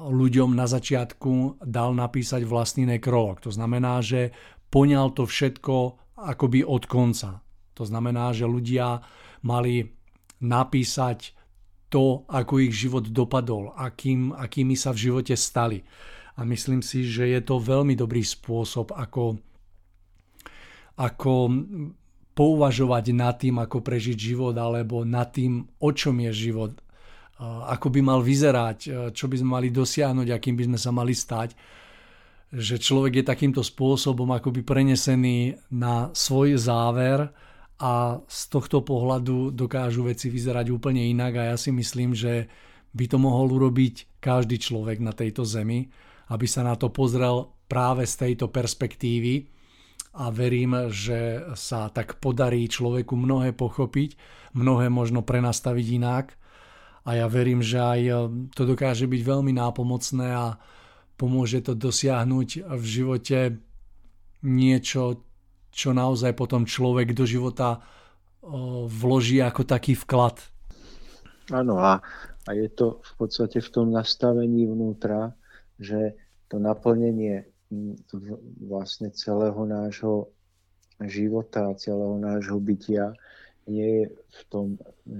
[0.08, 3.44] ľuďom na začiatku dal napísať vlastný nekrolog.
[3.44, 4.32] To znamená, že
[4.72, 7.44] poňal to všetko akoby od konca.
[7.76, 9.04] To znamená, že ľudia
[9.46, 9.86] mali
[10.42, 11.36] napísať
[11.88, 15.84] to, ako ich život dopadol, akým, akými sa v živote stali.
[16.38, 19.40] A myslím si, že je to veľmi dobrý spôsob, ako,
[21.00, 21.32] ako
[22.38, 26.78] pouvažovať nad tým, ako prežiť život, alebo nad tým, o čom je život,
[27.42, 31.58] ako by mal vyzerať, čo by sme mali dosiahnuť, akým by sme sa mali stať.
[32.54, 37.26] Že človek je takýmto spôsobom akoby prenesený na svoj záver,
[37.78, 42.50] a z tohto pohľadu dokážu veci vyzerať úplne inak a ja si myslím, že
[42.90, 45.86] by to mohol urobiť každý človek na tejto zemi,
[46.34, 49.46] aby sa na to pozrel práve z tejto perspektívy
[50.18, 54.18] a verím, že sa tak podarí človeku mnohé pochopiť,
[54.58, 56.34] mnohé možno prenastaviť inak
[57.06, 58.00] a ja verím, že aj
[58.52, 60.58] to dokáže byť veľmi nápomocné a
[61.14, 63.38] pomôže to dosiahnuť v živote
[64.42, 65.22] niečo,
[65.70, 67.78] čo naozaj potom človek do života
[68.86, 70.42] vloží ako taký vklad.
[71.54, 72.02] Áno a,
[72.44, 75.32] a je to v podstate v tom nastavení vnútra,
[75.78, 76.18] že
[76.50, 77.46] to naplnenie
[78.64, 80.32] vlastne celého nášho
[81.04, 83.12] života, celého nášho bytia
[83.68, 84.66] nie je v tom,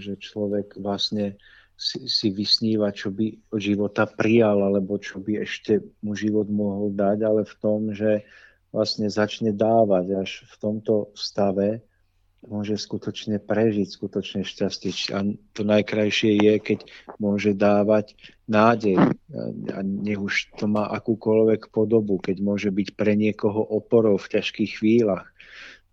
[0.01, 1.37] že človek vlastne
[1.79, 6.91] si, si vysníva, čo by od života prijal, alebo čo by ešte mu život mohol
[6.91, 8.27] dať, ale v tom, že
[8.75, 11.85] vlastne začne dávať až v tomto stave,
[12.47, 14.95] môže skutočne prežiť, skutočne šťastie.
[15.11, 15.27] A
[15.57, 16.79] to najkrajšie je, keď
[17.19, 18.15] môže dávať
[18.47, 18.95] nádej.
[19.75, 24.71] A nech už to má akúkoľvek podobu, keď môže byť pre niekoho oporou v ťažkých
[24.79, 25.27] chvíľach.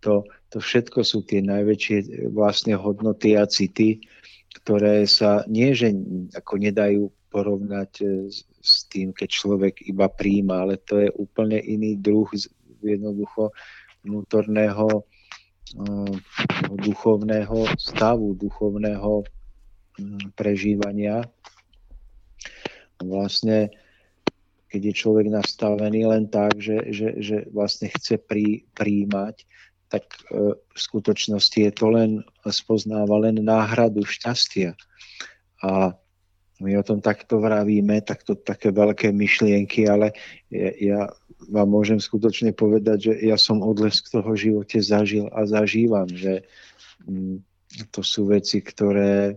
[0.06, 0.22] To,
[0.54, 4.06] to všetko sú tie najväčšie vlastne hodnoty a city,
[4.62, 5.90] ktoré sa nie, že
[6.36, 7.92] ako nedajú porovnať
[8.30, 12.30] s, s tým, keď človek iba príjma, ale to je úplne iný druh
[12.80, 13.50] jednoducho
[14.06, 15.04] vnútorného
[16.76, 19.26] duchovného stavu, duchovného
[19.98, 21.26] hm, prežívania.
[23.02, 23.74] Vlastne,
[24.70, 29.42] keď je človek nastavený len tak, že, že, že vlastne chce prí, príjmať,
[29.90, 34.78] tak eh, v skutočnosti je to len, spoznáva len náhradu šťastia.
[35.64, 35.96] A
[36.60, 40.16] my o tom takto vravíme, takto také veľké myšlienky, ale
[40.48, 41.00] ja, ja
[41.52, 46.48] vám môžem skutočne povedať, že ja som odlesk toho živote zažil a zažívam, že
[47.04, 47.44] mm,
[47.92, 49.36] to sú veci, ktoré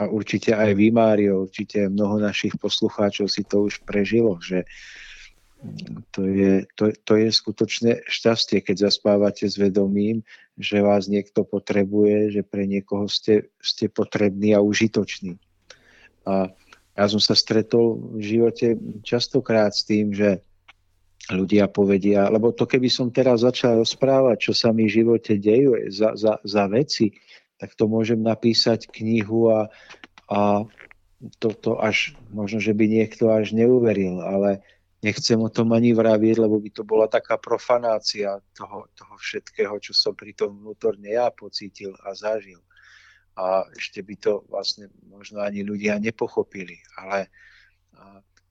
[0.00, 4.64] a určite aj vy, Mário, určite mnoho našich poslucháčov si to už prežilo, že
[5.60, 10.24] mm, to je, to, to je skutočne šťastie, keď zaspávate s vedomím,
[10.56, 15.36] že vás niekto potrebuje, že pre niekoho ste, ste potrební a užitoční.
[16.26, 16.52] A
[16.96, 20.44] ja som sa stretol v živote častokrát s tým, že
[21.30, 25.76] ľudia povedia, lebo to keby som teraz začal rozprávať, čo sa mi v živote dejú
[25.92, 27.14] za, za, za veci,
[27.60, 29.68] tak to môžem napísať knihu a,
[30.32, 30.64] a
[31.38, 34.64] to, to až, možno, že by niekto až neuveril, ale
[35.04, 39.92] nechcem o tom ani vravieť, lebo by to bola taká profanácia toho, toho všetkého, čo
[39.92, 42.60] som pri tom vnútorne ja pocítil a zažil
[43.40, 46.76] a ešte by to vlastne možno ani ľudia nepochopili.
[47.00, 47.32] Ale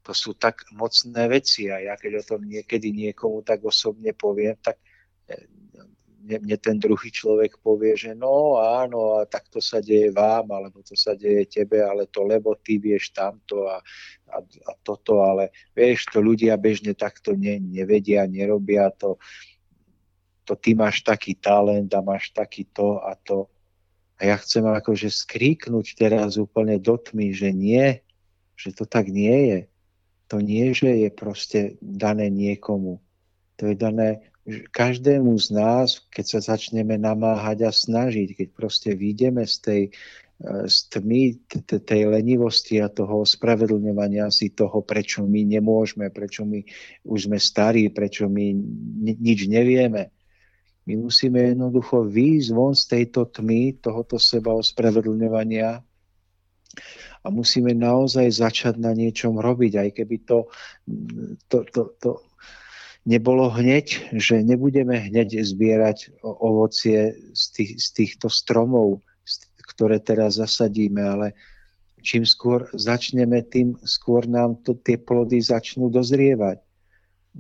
[0.10, 4.58] to sú tak mocné veci a ja keď o tom niekedy niekomu tak osobne poviem,
[4.58, 4.82] tak
[5.30, 5.46] e,
[6.26, 10.82] mne ten druhý človek povie, že no áno, a tak to sa deje vám, alebo
[10.82, 13.78] to sa deje tebe, ale to lebo ty vieš tamto a,
[14.34, 19.22] a, a toto, ale vieš, to ľudia bežne takto ne, nevedia, nerobia to,
[20.42, 23.46] to ty máš taký talent a máš taký to a to.
[24.20, 28.04] A ja chcem akože skríknuť teraz úplne do tmy, že nie,
[28.60, 29.60] že to tak nie je.
[30.30, 33.00] To nie, že je proste dané niekomu.
[33.58, 34.30] To je dané
[34.76, 39.92] každému z nás, keď sa začneme namáhať a snažiť, keď proste vyjdeme z tej e,
[40.68, 41.22] z tmy,
[41.66, 46.60] tej lenivosti a toho ospravedlňovania si toho, prečo my nemôžeme, prečo my
[47.08, 48.52] už sme starí, prečo my
[49.16, 50.12] nič nevieme
[50.90, 55.86] My musíme jednoducho výjsť von z tejto tmy, tohoto seba ospravedlňovania
[57.22, 60.50] a musíme naozaj začať na niečom robiť, aj keby to,
[61.46, 62.12] to, to, to
[63.06, 69.06] nebolo hneď, že nebudeme hneď zbierať ovocie z, tých, z týchto stromov,
[69.70, 71.28] ktoré teraz zasadíme, ale
[72.02, 76.66] čím skôr začneme, tým skôr nám to, tie plody začnú dozrievať.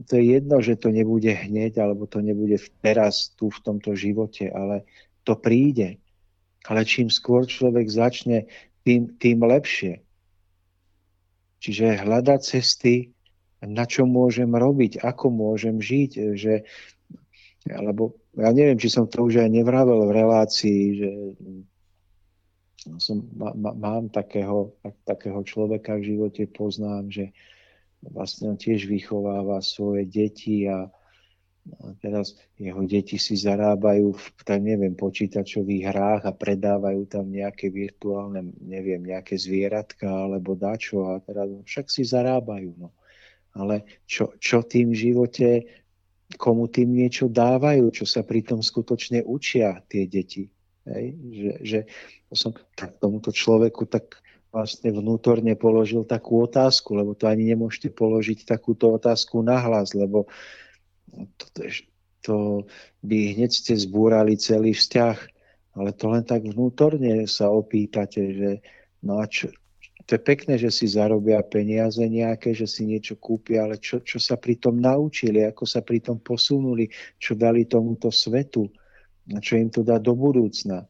[0.08, 4.48] To je jedno, že to nebude hneď, alebo to nebude teraz, tu v tomto živote,
[4.48, 4.88] ale
[5.28, 6.00] to príde.
[6.68, 8.48] Ale čím skôr človek začne
[8.88, 10.00] tým, tým lepšie.
[11.60, 13.12] Čiže hľadať cesty,
[13.60, 16.64] na čo môžem robiť, ako môžem žiť, že,
[17.68, 21.10] alebo ja neviem, či som to už aj nevravel v relácii, že
[23.04, 27.36] som, má, má, mám takého, tak, takého človeka v živote, poznám, že
[28.04, 30.88] vlastne on tiež vychováva svoje deti a
[31.70, 37.70] a teraz jeho deti si zarábajú v, tak neviem, počítačových hrách a predávajú tam nejaké
[37.70, 42.74] virtuálne, neviem, nejaké zvieratka alebo dačo a teraz však si zarábajú.
[42.80, 42.90] No.
[43.54, 45.68] Ale čo, čo tým živote,
[46.38, 50.50] komu tým niečo dávajú, čo sa pritom skutočne učia tie deti.
[50.86, 51.06] Hej?
[51.18, 51.80] Že, že
[52.34, 58.50] som tak tomuto človeku tak vlastne vnútorne položil takú otázku, lebo to ani nemôžete položiť
[58.50, 60.26] takúto otázku nahlas, lebo
[61.38, 61.46] to,
[62.26, 62.36] to
[63.06, 65.18] by hneď ste zbúrali celý vzťah,
[65.78, 68.52] ale to len tak vnútorne sa opýtate, že
[69.06, 69.54] no a čo,
[70.10, 74.18] to je pekné, že si zarobia peniaze nejaké, že si niečo kúpia, ale čo, čo
[74.18, 76.90] sa pri tom naučili, ako sa pri tom posunuli,
[77.22, 78.66] čo dali tomuto svetu,
[79.38, 80.90] čo im to dá do budúcna.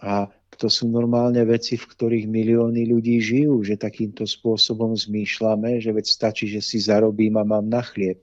[0.00, 0.24] A
[0.56, 6.06] to sú normálne veci, v ktorých milióny ľudí žijú, že takýmto spôsobom zmýšľame, že veď
[6.06, 8.22] stačí, že si zarobím a mám na chlieb.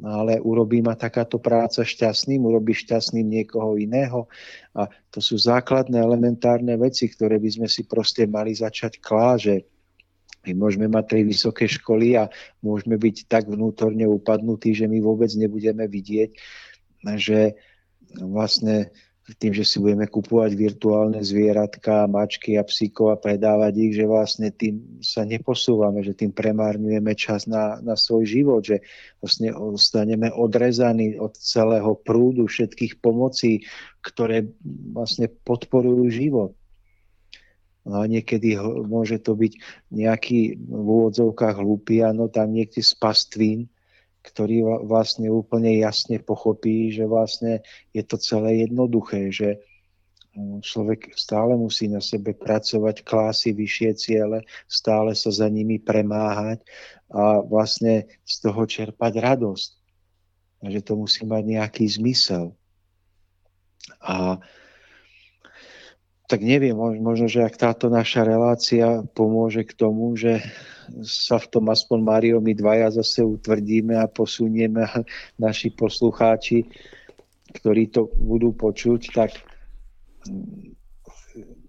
[0.00, 4.32] No ale urobí ma takáto práca šťastným, urobí šťastným niekoho iného.
[4.72, 9.68] A to sú základné, elementárne veci, ktoré by sme si proste mali začať kláže.
[10.48, 12.32] My môžeme mať tri vysoké školy a
[12.64, 16.30] môžeme byť tak vnútorne upadnutí, že my vôbec nebudeme vidieť,
[17.20, 17.60] že
[18.16, 18.88] vlastne
[19.36, 24.48] tým, že si budeme kupovať virtuálne zvieratka, mačky a psíkov a predávať ich, že vlastne
[24.50, 28.82] tým sa neposúvame, že tým premárňujeme čas na, na svoj život, že
[29.22, 33.66] vlastne ostaneme odrezaní od celého prúdu všetkých pomocí,
[34.00, 34.48] ktoré
[34.94, 36.52] vlastne podporujú život.
[37.84, 39.52] No a niekedy môže to byť
[39.88, 43.72] nejaký v úvodzovkách hlúpy, áno, tam niekde z pastvín,
[44.20, 47.64] ktorý vlastne úplne jasne pochopí, že vlastne
[47.96, 49.64] je to celé jednoduché, že
[50.36, 54.38] mm, človek stále musí na sebe pracovať, klásy vyššie ciele,
[54.68, 56.60] stále sa za nimi premáhať
[57.08, 59.70] a vlastne z toho čerpať radosť.
[60.60, 62.52] A že to musí mať nejaký zmysel.
[64.04, 64.36] A
[66.30, 70.38] tak neviem, možno, že ak táto naša relácia pomôže k tomu, že
[71.02, 74.86] sa v tom aspoň Mário my dvaja zase utvrdíme a posunieme
[75.44, 76.70] naši poslucháči,
[77.50, 79.34] ktorí to budú počuť, tak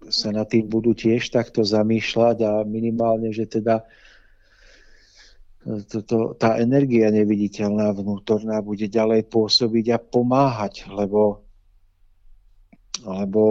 [0.06, 3.82] sa na tým budú tiež takto zamýšľať a minimálne, že teda
[5.90, 11.46] to, to, tá energia neviditeľná vnútorná bude ďalej pôsobiť a pomáhať, lebo,
[13.02, 13.42] lebo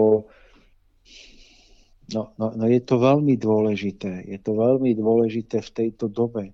[2.12, 4.28] No, no, no je to veľmi dôležité.
[4.28, 6.52] Je to veľmi dôležité v tejto dobe.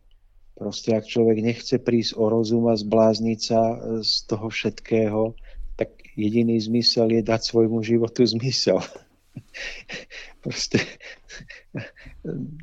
[0.57, 5.37] Proste ak človek nechce prísť o rozum a zblázniť sa e, z toho všetkého,
[5.77, 8.81] tak jediný zmysel je dať svojmu životu zmysel.
[10.43, 10.81] Proste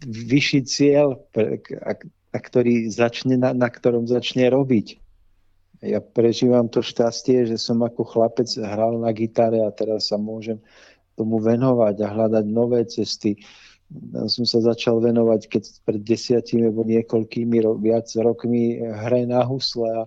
[0.03, 1.23] vyšší cieľ,
[2.35, 4.99] a ktorý začne, na, na ktorom začne robiť.
[5.85, 10.59] Ja prežívam to šťastie, že som ako chlapec hral na gitare a teraz sa môžem
[11.15, 13.39] tomu venovať a hľadať nové cesty.
[14.11, 19.47] Ja som sa začal venovať, keď pred desiatimi alebo niekoľkými ro- viac rokmi hre na
[19.47, 20.03] husle a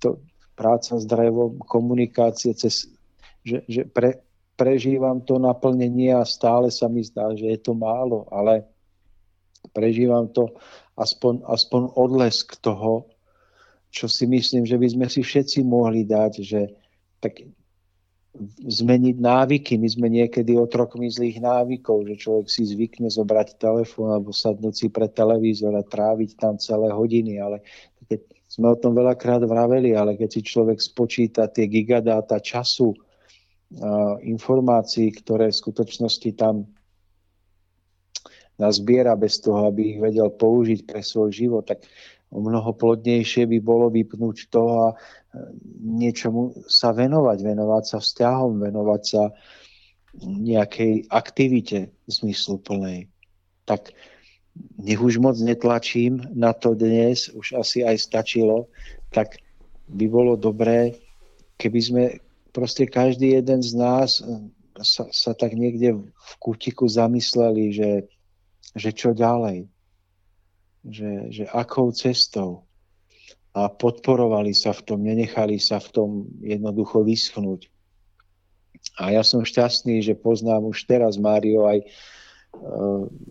[0.00, 0.24] to,
[0.54, 2.86] práca s drevom, komunikácie, cez,
[3.42, 4.22] že, že pre,
[4.54, 8.64] prežívam to naplnenie a stále sa mi zdá, že je to málo, ale
[9.74, 10.54] prežívam to
[10.94, 13.10] aspoň, aspoň odlesk toho,
[13.90, 16.60] čo si myslím, že by sme si všetci mohli dať, že
[17.18, 17.42] tak
[18.66, 19.78] zmeniť návyky.
[19.78, 24.86] My sme niekedy otrokmi zlých návykov, že človek si zvykne zobrať telefón alebo sadnúť si
[24.90, 27.62] pre televízor a tráviť tam celé hodiny, ale
[28.10, 28.20] keď
[28.50, 32.94] sme o tom veľakrát vraveli, ale keď si človek spočíta tie gigadáta času,
[34.22, 36.68] informácií, ktoré v skutočnosti tam
[38.54, 41.82] nazbiera bez toho, aby ich vedel použiť pre svoj život, tak
[42.40, 44.94] mnoho plodnejšie by bolo vypnúť to a e,
[45.82, 49.22] niečomu sa venovať, venovať sa vzťahom, venovať sa
[50.22, 53.10] nejakej aktivite zmysluplnej.
[53.66, 53.94] Tak
[54.78, 58.70] nech už moc netlačím na to dnes, už asi aj stačilo,
[59.10, 59.42] tak
[59.90, 60.94] by bolo dobré,
[61.58, 62.04] keby sme
[62.54, 64.22] proste každý jeden z nás
[64.82, 67.90] sa, sa tak niekde v kútiku zamysleli, že,
[68.74, 69.73] že čo ďalej
[70.84, 72.68] že, že akou cestou
[73.56, 76.10] a podporovali sa v tom, nenechali sa v tom
[76.42, 77.70] jednoducho vyschnúť.
[79.00, 81.86] A ja som šťastný, že poznám už teraz, Mário, aj e,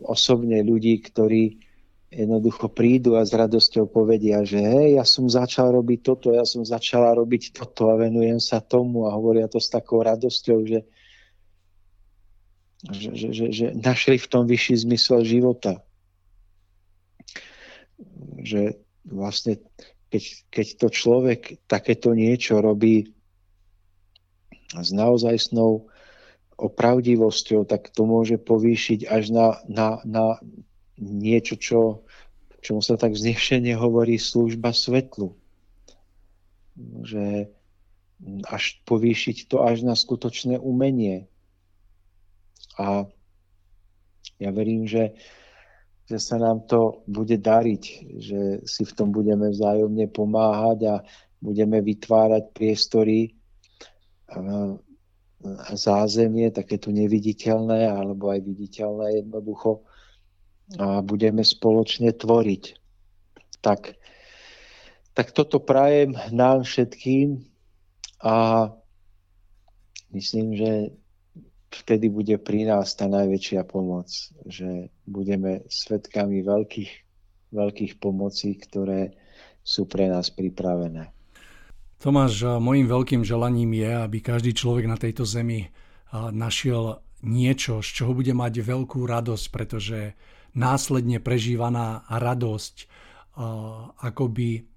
[0.01, 1.61] osobne ľudí, ktorí
[2.09, 6.61] jednoducho prídu a s radosťou povedia, že hej, ja som začal robiť toto, ja som
[6.61, 10.81] začala robiť toto a venujem sa tomu a hovoria to s takou radosťou, že,
[12.93, 15.81] že, že, že, že našli v tom vyšší zmysel života
[18.43, 19.63] že vlastne
[20.13, 23.09] keď, keď to človek takéto niečo robí
[24.77, 25.89] s naozajstnou
[26.53, 30.37] opravdivosťou, tak to môže povýšiť až na, na, na
[31.01, 31.79] niečo, čo,
[32.61, 35.33] čomu sa tak znešene hovorí služba svetlu.
[36.77, 37.49] Že
[38.47, 41.25] až povýšiť to až na skutočné umenie.
[42.77, 43.09] A
[44.37, 45.17] ja verím, že
[46.03, 47.83] že sa nám to bude dariť,
[48.19, 50.95] že si v tom budeme vzájomne pomáhať a
[51.39, 53.35] budeme vytvárať priestory
[54.31, 59.83] a zázemie, takéto neviditeľné alebo aj viditeľné jednoducho
[60.79, 62.63] a budeme spoločne tvoriť.
[63.59, 63.95] Tak,
[65.11, 67.43] tak toto prajem nám všetkým
[68.23, 68.67] a
[70.15, 70.71] myslím, že
[71.73, 74.09] vtedy bude pri nás tá najväčšia pomoc,
[74.45, 76.91] že budeme svetkami veľkých,
[77.49, 79.17] veľkých pomocí, ktoré
[79.63, 81.09] sú pre nás pripravené.
[81.97, 85.71] Tomáš, môjim veľkým želaním je, aby každý človek na tejto zemi
[86.13, 90.13] našiel niečo, z čoho bude mať veľkú radosť, pretože
[90.51, 92.91] následne prežívaná radosť
[94.03, 94.67] akoby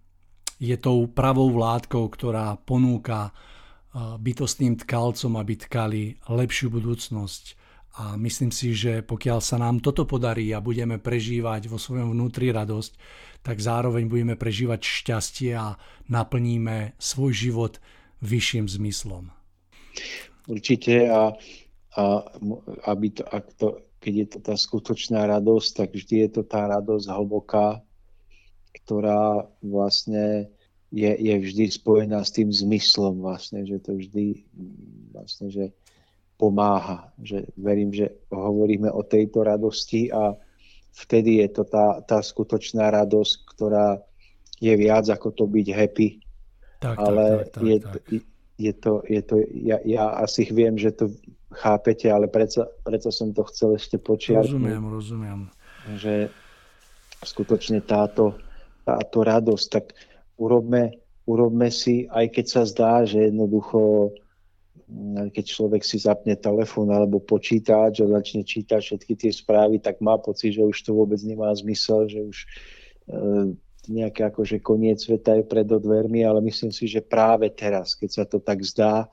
[0.56, 3.34] je tou pravou vládkou, ktorá ponúka
[3.96, 7.44] bytostným tkalcom, aby tkali lepšiu budúcnosť.
[7.96, 12.52] A myslím si, že pokiaľ sa nám toto podarí a budeme prežívať vo svojom vnútri
[12.52, 12.92] radosť,
[13.40, 15.80] tak zároveň budeme prežívať šťastie a
[16.12, 17.80] naplníme svoj život
[18.20, 19.32] vyšším zmyslom.
[20.44, 21.32] Určite a,
[21.96, 22.04] a
[22.92, 26.68] aby to, ak to, keď je to tá skutočná radosť, tak vždy je to tá
[26.68, 27.80] radosť hlboká,
[28.84, 30.52] ktorá vlastne
[30.92, 34.46] je, je vždy spojená s tým zmyslom vlastne, že to vždy
[35.10, 35.64] vlastne, že
[36.38, 37.10] pomáha.
[37.18, 40.36] Že verím, že hovoríme o tejto radosti a
[40.94, 44.00] vtedy je to tá, tá skutočná radosť, ktorá
[44.62, 46.08] je viac ako to byť happy.
[46.80, 48.02] Tak, ale tak, tak, je, tak.
[48.56, 51.12] Je to, je to ja, ja asi viem, že to
[51.52, 54.56] chápete, ale predsa, predsa som to chcel ešte počiarknúť.
[54.56, 55.40] Rozumiem, rozumiem.
[56.00, 56.32] Že
[57.20, 58.36] skutočne táto,
[58.84, 59.92] táto radosť, tak
[60.36, 64.12] urobme, urobme si, aj keď sa zdá, že jednoducho
[64.88, 70.00] mm, keď človek si zapne telefón alebo počítač a začne čítať všetky tie správy, tak
[70.04, 72.46] má pocit, že už to vôbec nemá zmysel, že už e,
[73.86, 78.24] nejaké akože koniec sveta je pred dvermi, ale myslím si, že práve teraz, keď sa
[78.26, 79.06] to tak zdá,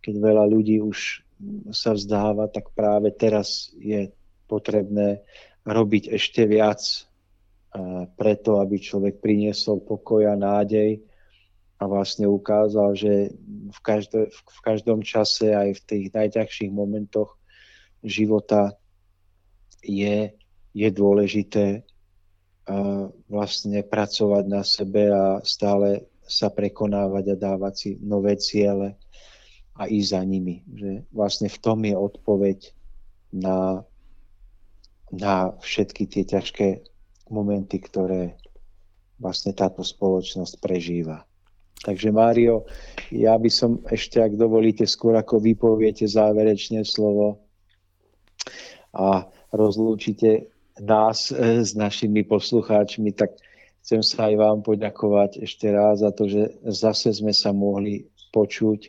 [0.00, 1.26] keď veľa ľudí už
[1.72, 4.12] sa vzdáva, tak práve teraz je
[4.46, 5.24] potrebné
[5.64, 6.80] robiť ešte viac
[8.18, 11.02] preto, aby človek priniesol pokoj a nádej
[11.80, 13.32] a vlastne ukázal, že
[13.70, 17.38] v, každé, v každom čase aj v tých najťažších momentoch
[18.02, 18.74] života
[19.80, 20.34] je,
[20.76, 21.86] je dôležité
[23.26, 28.94] vlastne pracovať na sebe a stále sa prekonávať a dávať si nové ciele
[29.74, 30.62] a ísť za nimi.
[30.70, 32.58] Že vlastne v tom je odpoveď
[33.34, 33.82] na,
[35.10, 36.68] na všetky tie ťažké
[37.30, 38.36] momenty, ktoré
[39.16, 41.24] vlastne táto spoločnosť prežíva.
[41.80, 42.68] Takže Mário,
[43.08, 47.40] ja by som ešte, ak dovolíte, skôr ako vypoviete záverečné slovo
[48.92, 53.32] a rozlúčite nás e, s našimi poslucháčmi, tak
[53.80, 58.80] chcem sa aj vám poďakovať ešte raz za to, že zase sme sa mohli počuť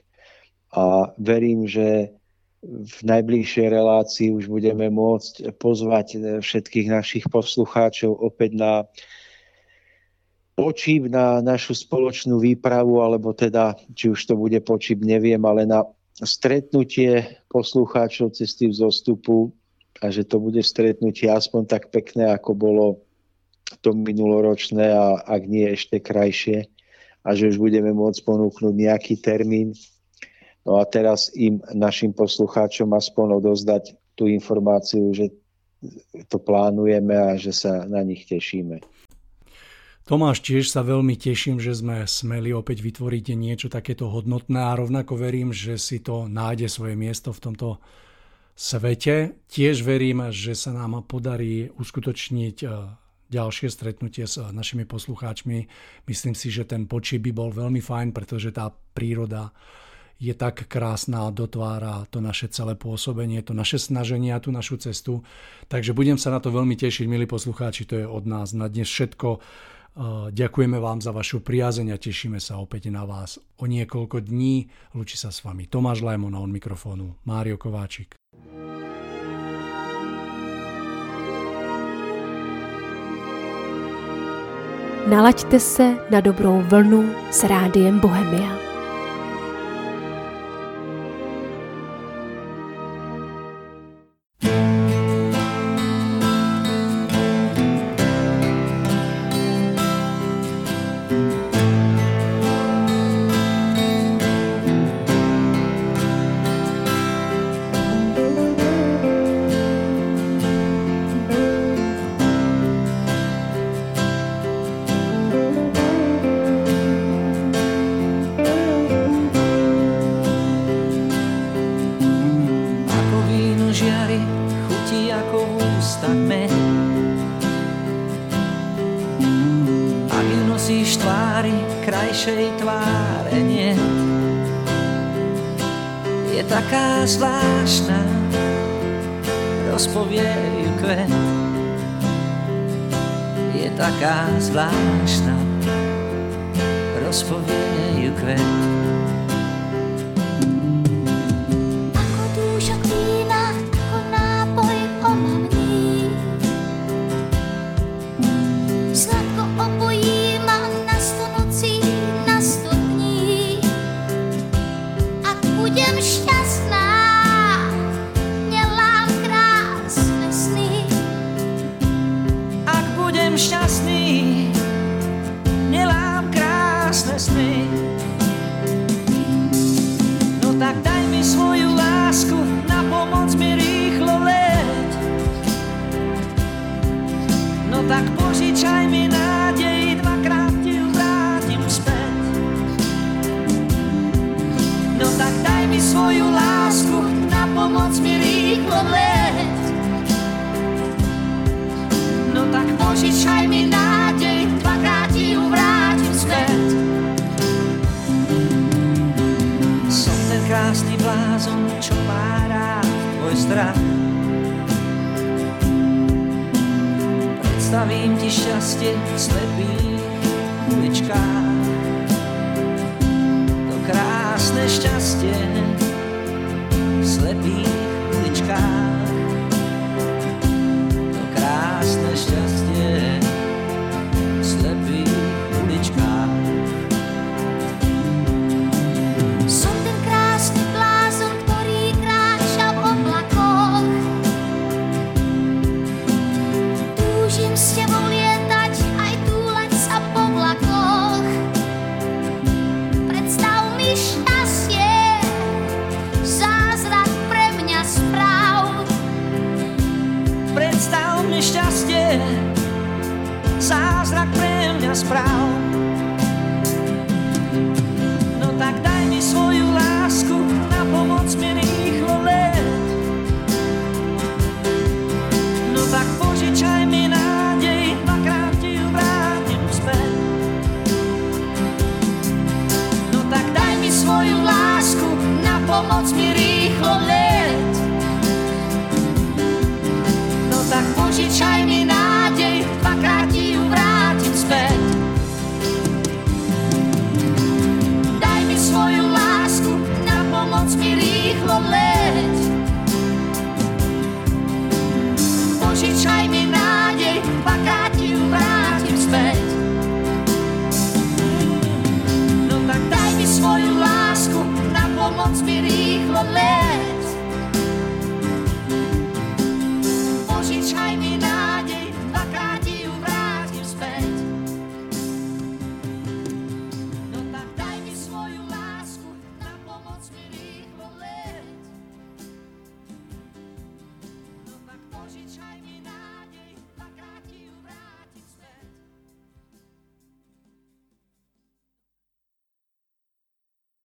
[0.76, 2.16] a verím, že
[2.62, 8.74] v najbližšej relácii už budeme môcť pozvať eh, všetkých našich poslucháčov opäť na
[10.62, 15.82] počíp na našu spoločnú výpravu, alebo teda, či už to bude počíp, neviem, ale na
[16.22, 19.50] stretnutie poslucháčov cesty v zostupu
[20.06, 22.86] a že to bude stretnutie aspoň tak pekné, ako bolo
[23.82, 26.68] to minuloročné a ak nie ešte krajšie
[27.26, 29.74] a že už budeme môcť ponúknuť nejaký termín.
[30.66, 35.34] No a teraz im, našim poslucháčom aspoň odozdať tú informáciu, že
[36.30, 38.86] to plánujeme a že sa na nich tešíme.
[40.06, 45.14] Tomáš, tiež sa veľmi teším, že sme smeli opäť vytvoriť niečo takéto hodnotné a rovnako
[45.18, 47.68] verím, že si to nájde svoje miesto v tomto
[48.58, 49.38] svete.
[49.48, 52.68] Tiež verím, že sa nám podarí uskutočniť e,
[53.30, 55.70] ďalšie stretnutie s našimi poslucháčmi.
[56.10, 59.54] Myslím si, že ten počí by bol veľmi fajn, pretože tá príroda
[60.22, 64.78] je tak krásna a dotvára to naše celé pôsobenie, to naše snaženie a tú našu
[64.78, 65.26] cestu.
[65.66, 68.86] Takže budem sa na to veľmi tešiť, milí poslucháči, to je od nás na dnes
[68.86, 69.42] všetko.
[70.32, 74.70] Ďakujeme vám za vašu priazeň a tešíme sa opäť na vás o niekoľko dní.
[74.94, 78.16] Lučí sa s vami Tomáš Lajmon a on mikrofónu Mário Kováčik.
[85.10, 88.71] Nalaďte se na dobrou vlnu s rádiem Bohemia.